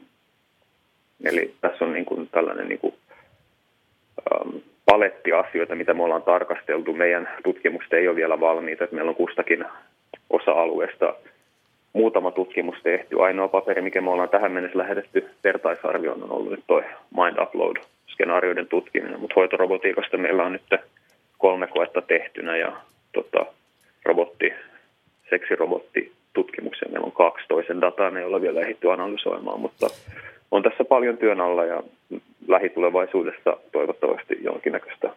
[1.24, 2.94] Eli tässä on niin kuin tällainen niin kuin,
[4.34, 4.56] ähm,
[4.86, 6.94] paletti asioita, mitä me ollaan tarkasteltu.
[6.94, 9.66] Meidän tutkimukset ei ole vielä valmiita, että meillä on kustakin
[10.30, 11.16] osa-alueesta
[11.94, 13.22] muutama tutkimus tehty.
[13.22, 16.84] Ainoa paperi, mikä me ollaan tähän mennessä lähetetty vertaisarvioon, on ollut nyt toi
[17.16, 20.82] Mind Upload-skenaarioiden tutkiminen, mutta hoitorobotiikasta meillä on nyt
[21.38, 22.74] kolme koetta tehtynä ja
[23.14, 23.46] tota,
[24.06, 24.54] robotti
[25.30, 26.90] seksirobottitutkimuksia.
[26.92, 29.88] Meillä on kaksi toisen dataa, ne ei ole vielä ehditty analysoimaan, mutta
[30.52, 31.84] on tässä paljon työn alla ja
[32.48, 35.10] lähitulevaisuudessa toivottavasti jonkinnäköistä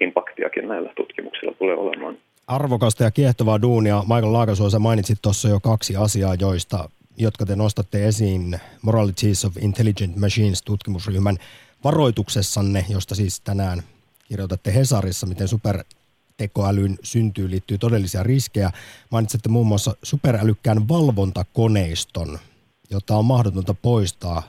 [0.00, 2.16] impaktiakin näillä tutkimuksilla tulee olemaan.
[2.46, 4.02] Arvokasta ja kiehtovaa duunia.
[4.02, 9.56] Michael Laakasuo, sä mainitsit tuossa jo kaksi asiaa, joista, jotka te nostatte esiin Moralities of
[9.56, 11.38] Intelligent Machines tutkimusryhmän
[11.84, 13.82] varoituksessanne, josta siis tänään
[14.28, 15.84] kirjoitatte Hesarissa, miten super
[16.36, 18.70] tekoälyn syntyyn liittyy todellisia riskejä.
[19.10, 22.38] Mainitsette muun muassa superälykkään valvontakoneiston,
[22.90, 24.42] jota on mahdotonta poistaa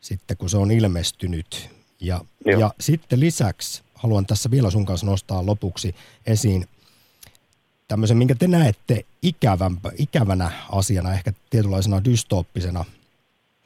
[0.00, 1.70] sitten, kun se on ilmestynyt.
[2.00, 2.20] Ja,
[2.58, 5.94] ja sitten lisäksi haluan tässä vielä sun kanssa nostaa lopuksi
[6.26, 6.68] esiin
[7.88, 12.84] tämmöisen, minkä te näette ikävämpä, ikävänä asiana, ehkä tietynlaisena dystooppisena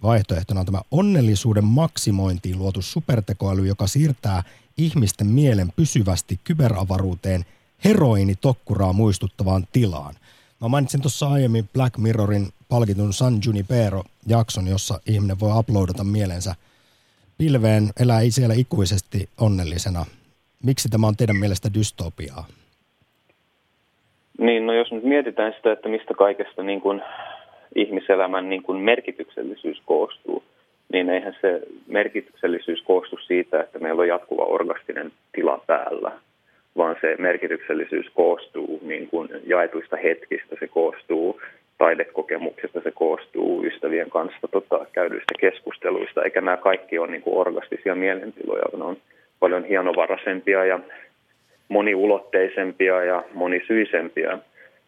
[0.03, 4.43] vaihtoehtona on tämä onnellisuuden maksimointiin luotu supertekoäly, joka siirtää
[4.77, 7.45] ihmisten mielen pysyvästi kyberavaruuteen–
[7.85, 10.15] heroini tokkuraa muistuttavaan tilaan.
[10.61, 16.55] Mä mainitsin tuossa aiemmin Black Mirrorin palkitun San Junipero-jakson, jossa ihminen voi uploadata mielensä
[17.39, 20.07] pilveen, elää siellä ikuisesti onnellisena.
[20.63, 22.47] Miksi tämä on teidän mielestä dystopiaa?
[24.41, 27.03] Niin, no jos nyt mietitään sitä, että mistä kaikesta niin kuin
[27.75, 30.43] ihmiselämän niin kuin merkityksellisyys koostuu,
[30.93, 36.13] niin eihän se merkityksellisyys koostu siitä, että meillä on jatkuva orgastinen tila päällä,
[36.77, 41.41] vaan se merkityksellisyys koostuu niin kuin jaetuista hetkistä, se koostuu
[41.79, 47.95] taidekokemuksesta, se koostuu ystävien kanssa tota, käydyistä keskusteluista, eikä nämä kaikki ole niin kuin orgastisia
[47.95, 48.97] mielentiloja, ne on
[49.41, 50.79] paljon hienovaraisempia ja
[51.71, 54.39] moniulotteisempia ja monisyisempiä.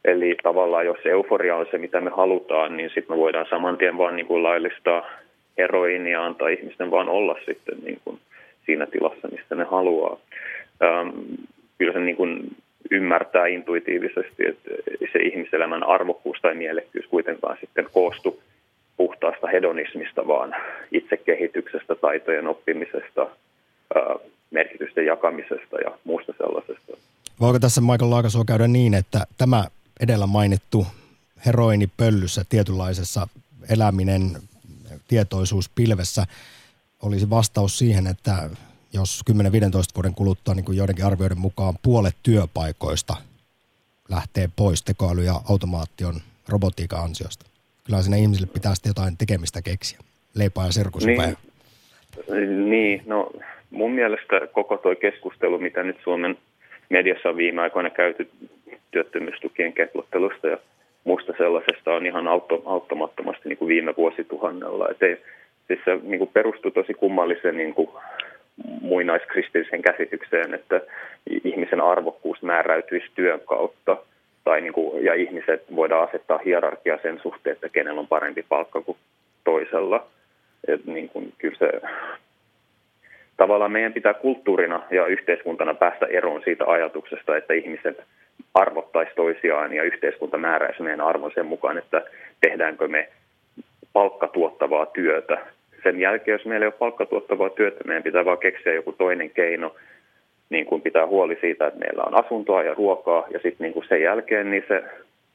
[0.05, 3.99] Eli tavallaan jos euforia on se, mitä me halutaan, niin sitten me voidaan saman tien
[3.99, 5.11] vaan niin kuin laillistaa
[5.59, 8.19] heroinia, antaa ihmisten vaan olla sitten niin kuin
[8.67, 10.19] siinä tilassa, mistä ne haluaa.
[10.83, 11.09] Ähm,
[11.79, 12.41] kyllä se niin kuin
[12.91, 14.71] ymmärtää intuitiivisesti, että
[15.13, 18.41] se ihmiselämän arvokkuus tai mielekkyys kuitenkaan sitten koostu
[18.97, 20.57] puhtaasta hedonismista, vaan
[20.93, 23.27] itsekehityksestä, taitojen oppimisesta,
[24.53, 26.93] merkitysten jakamisesta ja muusta sellaisesta.
[27.41, 29.65] Voiko tässä Michael Laakasuo käydä niin, että tämä
[30.01, 30.87] edellä mainittu
[31.47, 33.29] heroini pöllyssä tietynlaisessa
[33.69, 34.37] eläminen,
[35.09, 36.27] tietoisuus pilvessä
[37.03, 38.51] olisi vastaus siihen, että
[38.93, 39.35] jos 10-15
[39.95, 43.17] vuoden kuluttua, niin kuin joidenkin arvioiden mukaan puolet työpaikoista
[44.09, 47.47] lähtee pois tekoäly- ja automaation robotiikan ansiosta.
[47.85, 49.99] Kyllä siinä ihmisille pitää sitten jotain tekemistä keksiä.
[50.35, 51.27] Leipää ja sirkusupea.
[51.27, 53.31] Niin, niin, no
[53.73, 56.37] mun mielestä koko tuo keskustelu, mitä nyt Suomen
[56.89, 58.29] mediassa on viime aikoina käyty
[58.91, 60.59] työttömyystukien keplottelusta ja
[61.05, 62.29] muusta sellaisesta on ihan
[62.65, 64.89] auttamattomasti niin kuin viime vuosituhannella.
[64.89, 65.17] Et ei,
[65.67, 67.91] siis se niin kuin perustuu tosi kummallisen niin kuin
[68.81, 70.81] muinaiskristilliseen käsitykseen, että
[71.45, 73.97] ihmisen arvokkuus määräytyisi työn kautta
[74.45, 78.81] tai niin kuin, ja ihmiset voidaan asettaa hierarkia sen suhteen, että kenellä on parempi palkka
[78.81, 78.99] kuin
[79.45, 80.07] toisella.
[80.69, 81.81] Et niin kuin, kyllä se,
[83.43, 88.03] tavallaan meidän pitää kulttuurina ja yhteiskuntana päästä eroon siitä ajatuksesta, että ihmiset
[88.55, 92.03] arvottaisi toisiaan ja yhteiskunta määräisi meidän arvon sen mukaan, että
[92.41, 93.09] tehdäänkö me
[93.93, 95.39] palkkatuottavaa työtä.
[95.83, 99.75] Sen jälkeen, jos meillä ei ole palkkatuottavaa työtä, meidän pitää vaan keksiä joku toinen keino,
[100.51, 103.89] niin kuin pitää huoli siitä, että meillä on asuntoa ja ruokaa, ja sitten niin kuin
[103.89, 104.85] sen jälkeen niin se,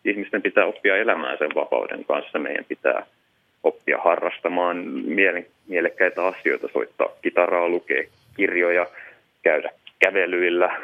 [0.05, 2.39] ihmisten pitää oppia elämään sen vapauden kanssa.
[2.39, 3.05] Meidän pitää
[3.67, 8.03] oppia harrastamaan miele- mielekkäitä asioita, soittaa kitaraa, lukea
[8.37, 8.87] kirjoja,
[9.43, 10.81] käydä kävelyillä,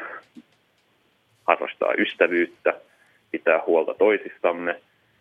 [1.48, 2.74] harrastaa ystävyyttä,
[3.32, 4.76] pitää huolta toisistamme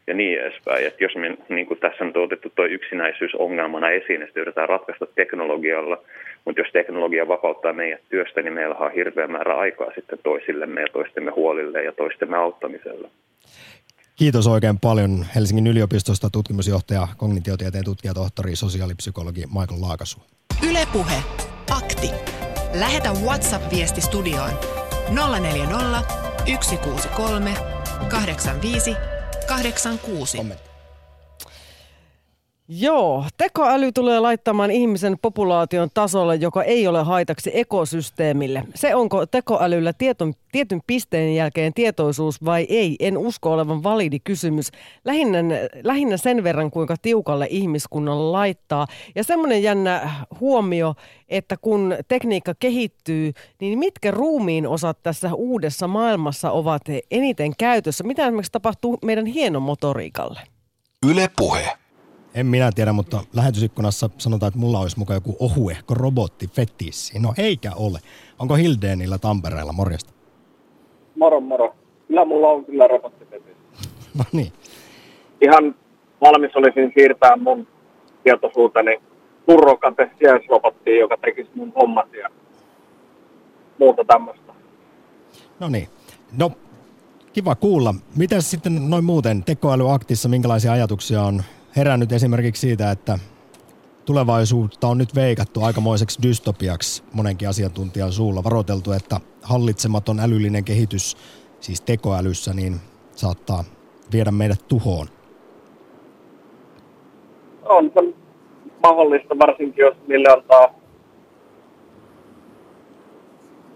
[0.06, 0.86] ja niin edespäin.
[0.86, 5.06] Et jos me, niin kuin tässä on otettu tuo yksinäisyys ongelmana esiin, että yritetään ratkaista
[5.06, 6.02] teknologialla,
[6.44, 10.88] mutta jos teknologia vapauttaa meidät työstä, niin meillä on hirveä määrä aikaa sitten toisillemme ja
[10.92, 13.08] toistemme huolille ja toistemme auttamiselle.
[14.22, 20.18] Kiitos oikein paljon Helsingin yliopistosta tutkimusjohtaja, kognitiotieteen tutkija, tohtori, sosiaalipsykologi Michael Laakasu.
[20.62, 21.22] Ylepuhe
[21.70, 22.10] Akti.
[22.74, 24.50] Lähetä WhatsApp-viesti studioon
[25.40, 26.02] 040
[26.58, 27.54] 163
[28.08, 28.96] 85
[29.46, 30.36] 86.
[30.36, 30.71] Kommentti.
[32.68, 38.64] Joo, tekoäly tulee laittamaan ihmisen populaation tasolle, joka ei ole haitaksi ekosysteemille.
[38.74, 44.70] Se onko tekoälyllä tietyn, tietyn pisteen jälkeen tietoisuus vai ei, en usko olevan validi kysymys.
[45.04, 45.38] Lähinnä,
[45.82, 48.86] lähinnä sen verran, kuinka tiukalle ihmiskunnan laittaa.
[49.14, 50.10] Ja semmoinen jännä
[50.40, 50.94] huomio,
[51.28, 58.04] että kun tekniikka kehittyy, niin mitkä ruumiin osat tässä uudessa maailmassa ovat eniten käytössä?
[58.04, 60.40] Mitä esimerkiksi tapahtuu meidän hienomotoriikalle?
[61.06, 61.81] Yle puhe.
[62.34, 67.18] En minä tiedä, mutta lähetysikkunassa sanotaan, että mulla olisi mukaan joku ohuehko robotti fetissi.
[67.18, 67.98] No eikä ole.
[68.38, 69.72] Onko Hildeenillä Tampereella?
[69.72, 70.12] Morjesta.
[71.16, 71.74] Moro moro.
[72.08, 73.88] Kyllä mulla on kyllä robotti fetissi.
[74.18, 74.52] no niin.
[75.40, 75.74] Ihan
[76.20, 77.66] valmis olisin siirtää mun
[78.24, 79.00] tietoisuuteni
[79.46, 82.28] turrokate sijaisrobottiin, joka tekisi mun hommat ja
[83.78, 84.52] muuta tämmöistä.
[85.60, 85.88] No niin.
[86.38, 86.50] No,
[87.32, 87.94] kiva kuulla.
[88.16, 91.42] Miten sitten noin muuten tekoälyaktissa, minkälaisia ajatuksia on
[91.76, 93.18] herännyt esimerkiksi siitä, että
[94.04, 98.44] tulevaisuutta on nyt veikattu aikamoiseksi dystopiaksi monenkin asiantuntijan suulla.
[98.44, 101.16] Varoiteltu, että hallitsematon älyllinen kehitys,
[101.60, 102.80] siis tekoälyssä, niin
[103.16, 103.64] saattaa
[104.12, 105.06] viedä meidät tuhoon.
[107.64, 108.14] On se
[108.82, 110.74] mahdollista, varsinkin jos niille antaa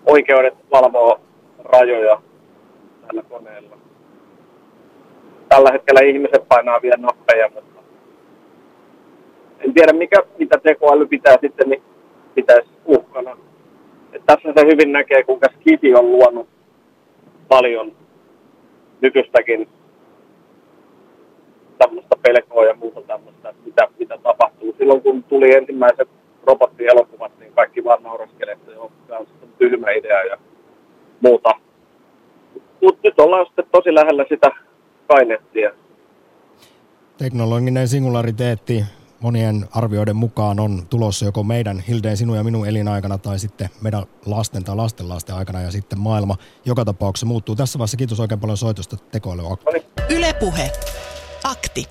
[0.06, 1.20] oikeudet valvoa
[1.64, 2.22] rajoja
[3.06, 3.76] tällä koneella.
[5.48, 7.75] Tällä hetkellä ihmiset painaa vielä nappeja, mutta
[9.58, 11.82] en tiedä mikä, mitä tekoäly pitää sitten, niin
[12.34, 13.36] pitäisi uhkana.
[14.12, 16.48] Et tässä se hyvin näkee, kuinka Skiti on luonut
[17.48, 17.92] paljon
[19.00, 19.68] nykyistäkin
[21.78, 24.74] tämmöistä pelkoa ja muuta tämmöistä, mitä, mitä tapahtuu.
[24.78, 26.08] Silloin kun tuli ensimmäiset
[26.46, 29.26] robottielokuvat, niin kaikki vaan nauraskeleet, että joo, tämä on
[29.58, 30.38] tyhmä idea ja
[31.20, 31.50] muuta.
[32.82, 34.50] Mutta nyt ollaan sitten tosi lähellä sitä
[35.08, 35.70] kainettia.
[37.18, 38.84] Teknologinen singulariteetti
[39.20, 44.02] monien arvioiden mukaan on tulossa joko meidän Hildeen sinun ja minun elinaikana tai sitten meidän
[44.26, 47.56] lasten tai lastenlasten aikana ja sitten maailma joka tapauksessa muuttuu.
[47.56, 49.66] Tässä vaiheessa kiitos oikein paljon soitosta tekoälyakti.
[50.10, 50.70] Ylepuhe.
[51.44, 51.84] Akti.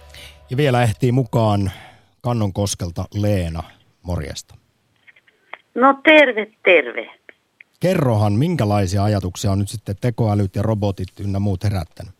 [0.49, 1.71] Ja vielä ehtii mukaan
[2.21, 3.63] Kannonkoskelta Leena.
[4.01, 4.55] Morjesta.
[5.75, 7.09] No terve, terve.
[7.79, 12.13] Kerrohan, minkälaisia ajatuksia on nyt sitten tekoälyt ja robotit ynnä muut herättänyt?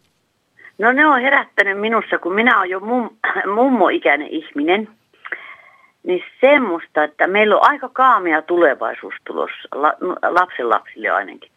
[0.77, 3.09] No ne on herättänyt minussa, kun minä olen jo mum,
[3.55, 4.89] mummo-ikäinen ihminen,
[6.03, 9.93] niin semmoista, että meillä on aika kaamia tulevaisuus tulossa, la,
[10.29, 11.51] lapsen lapsille ainakin.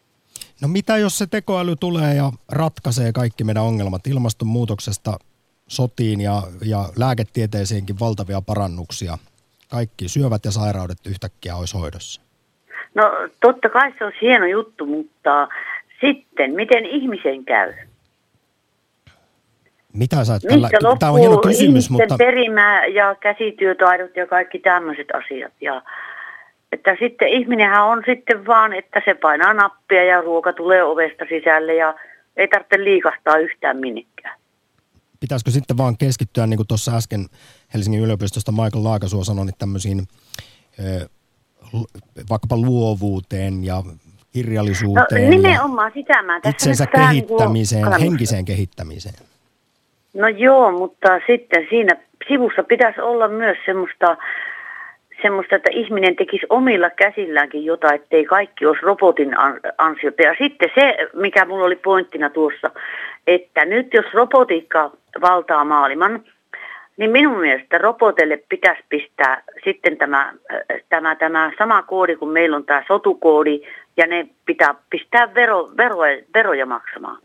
[0.61, 5.17] No mitä jos se tekoäly tulee ja ratkaisee kaikki meidän ongelmat ilmastonmuutoksesta
[5.67, 9.17] sotiin ja, ja lääketieteeseenkin valtavia parannuksia?
[9.71, 12.21] Kaikki syövät ja sairaudet yhtäkkiä olisi hoidossa.
[12.95, 13.03] No
[13.41, 15.47] totta kai se on hieno juttu, mutta
[16.01, 17.73] sitten miten ihmisen käy?
[19.99, 20.69] Mitä sä tällä,
[20.99, 22.17] tämä on hieno kysymys, mutta...
[22.17, 25.53] perimä ja käsityötaidot ja kaikki tämmöiset asiat.
[25.61, 25.81] Ja,
[26.71, 31.75] että sitten ihminenhän on sitten vaan, että se painaa nappia ja ruoka tulee ovesta sisälle
[31.75, 31.95] ja
[32.37, 34.39] ei tarvitse liikastaa yhtään minnekään.
[35.19, 37.25] Pitäisikö sitten vaan keskittyä, niin kuin tuossa äsken
[37.73, 40.07] Helsingin yliopistosta Michael Laakasuo sanoi, niin tämmöisiin
[42.29, 43.83] vaikkapa luovuuteen ja
[44.33, 49.15] kirjallisuuteen no, nimenomaan ja sitä mä tässä itsensä kehittämiseen, kuin, henkiseen kehittämiseen.
[50.13, 51.95] No joo, mutta sitten siinä
[52.27, 54.17] sivussa pitäisi olla myös semmoista
[55.21, 59.35] semmoista, että ihminen tekisi omilla käsilläänkin jotain, ettei kaikki olisi robotin
[59.77, 60.21] ansiota.
[60.21, 62.71] Ja sitten se, mikä mulla oli pointtina tuossa,
[63.27, 64.91] että nyt jos robotiikka
[65.21, 66.23] valtaa maailman,
[66.97, 70.33] niin minun mielestä roboteille pitäisi pistää sitten tämä,
[70.89, 73.61] tämä, tämä sama koodi, kun meillä on tämä sotukoodi,
[73.97, 77.17] ja ne pitää pistää vero, veroja, veroja maksamaan.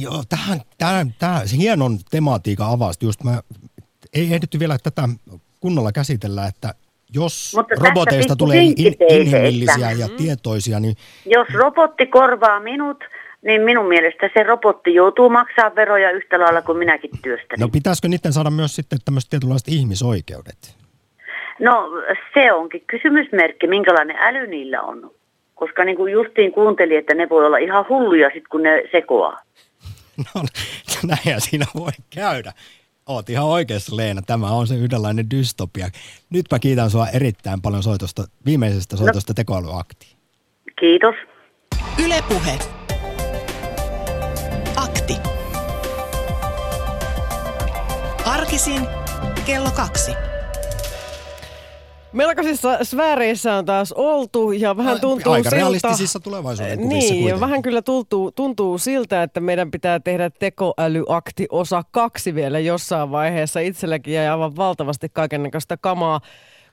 [0.00, 3.06] Joo, tähän, tähän, tähän se hienon tematiikan avasti.
[3.06, 3.42] Just mä,
[4.14, 5.08] ei ehditty vielä tätä
[5.60, 6.74] kunnolla käsitellä, että
[7.14, 8.74] jos Mutta roboteista tulee in,
[9.08, 10.16] inhimillisiä ja mm.
[10.16, 10.96] tietoisia, niin...
[11.26, 13.04] Jos robotti korvaa minut,
[13.42, 17.60] niin minun mielestä se robotti joutuu maksaa veroja yhtä lailla kuin minäkin työstäni.
[17.60, 20.76] No pitäisikö niiden saada myös sitten tämmöiset tietynlaiset ihmisoikeudet?
[21.60, 21.88] No
[22.34, 25.10] se onkin kysymysmerkki, minkälainen äly niillä on.
[25.62, 29.42] Koska niin kuin justiin kuuntelin, että ne voi olla ihan hulluja sitten, kun ne sekoaa.
[30.34, 30.42] No
[31.06, 32.52] näinhän siinä voi käydä.
[33.06, 35.88] Oot ihan oikeassa Leena, tämä on se yhdenlainen dystopia.
[36.30, 39.34] Nyt mä kiitän sua erittäin paljon soitosta, viimeisestä soitosta no.
[39.34, 40.16] tekoälyaktiin.
[40.80, 41.14] Kiitos.
[42.04, 42.58] Ylepuhe.
[44.76, 45.14] Akti.
[48.24, 48.82] Arkisin
[49.46, 50.12] kello kaksi.
[52.12, 55.56] Melkoisissa sfääreissä on taas oltu ja vähän tuntuu Aika siltä...
[55.56, 61.82] realistisissa tulevaisuuden kuvissa Niin, vähän kyllä tuntuu, tuntuu siltä, että meidän pitää tehdä tekoälyakti osa
[61.90, 63.60] kaksi vielä jossain vaiheessa.
[63.60, 66.20] Itselläkin jäi aivan valtavasti kaikennäköistä kamaa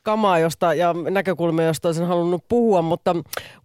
[0.03, 3.15] kamaa josta, ja näkökulmia, josta olisin halunnut puhua, mutta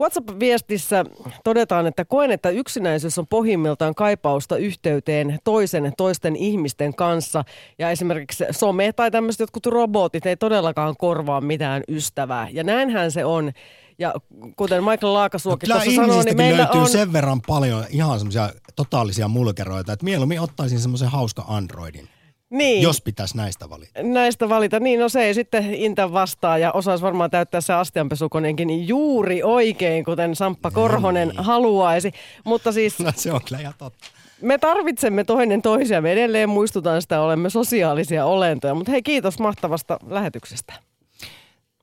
[0.00, 1.04] WhatsApp-viestissä
[1.44, 7.44] todetaan, että koen, että yksinäisyys on pohjimmiltaan kaipausta yhteyteen toisen toisten ihmisten kanssa.
[7.78, 12.48] Ja esimerkiksi some tai tämmöiset jotkut robotit ei todellakaan korvaa mitään ystävää.
[12.52, 13.52] Ja näinhän se on.
[13.98, 14.14] Ja
[14.56, 16.88] kuten Michael Laakasuokin no, tuossa sanoi, niin meillä löytyy on...
[16.88, 22.08] sen verran paljon ihan semmoisia totaalisia mulkeroita, että mieluummin ottaisin semmoisen hauska Androidin.
[22.54, 22.82] Niin.
[22.82, 24.02] Jos pitäisi näistä valita.
[24.02, 24.80] Näistä valita.
[24.80, 30.04] Niin, no se ei sitten Intä vastaa ja osaisi varmaan täyttää se astianpesukoneenkin juuri oikein,
[30.04, 31.44] kuten Samppa no Korhonen niin.
[31.44, 32.12] haluaisi.
[32.44, 32.98] Mutta siis...
[33.04, 34.06] No se on kyllä ihan totta.
[34.40, 36.00] Me tarvitsemme toinen toisia.
[36.00, 38.74] Me edelleen muistutan sitä, olemme sosiaalisia olentoja.
[38.74, 40.72] Mutta hei, kiitos mahtavasta lähetyksestä.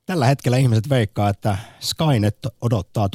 [0.06, 3.10] Tällä hetkellä ihmiset veikkaa, että Skynet odottaa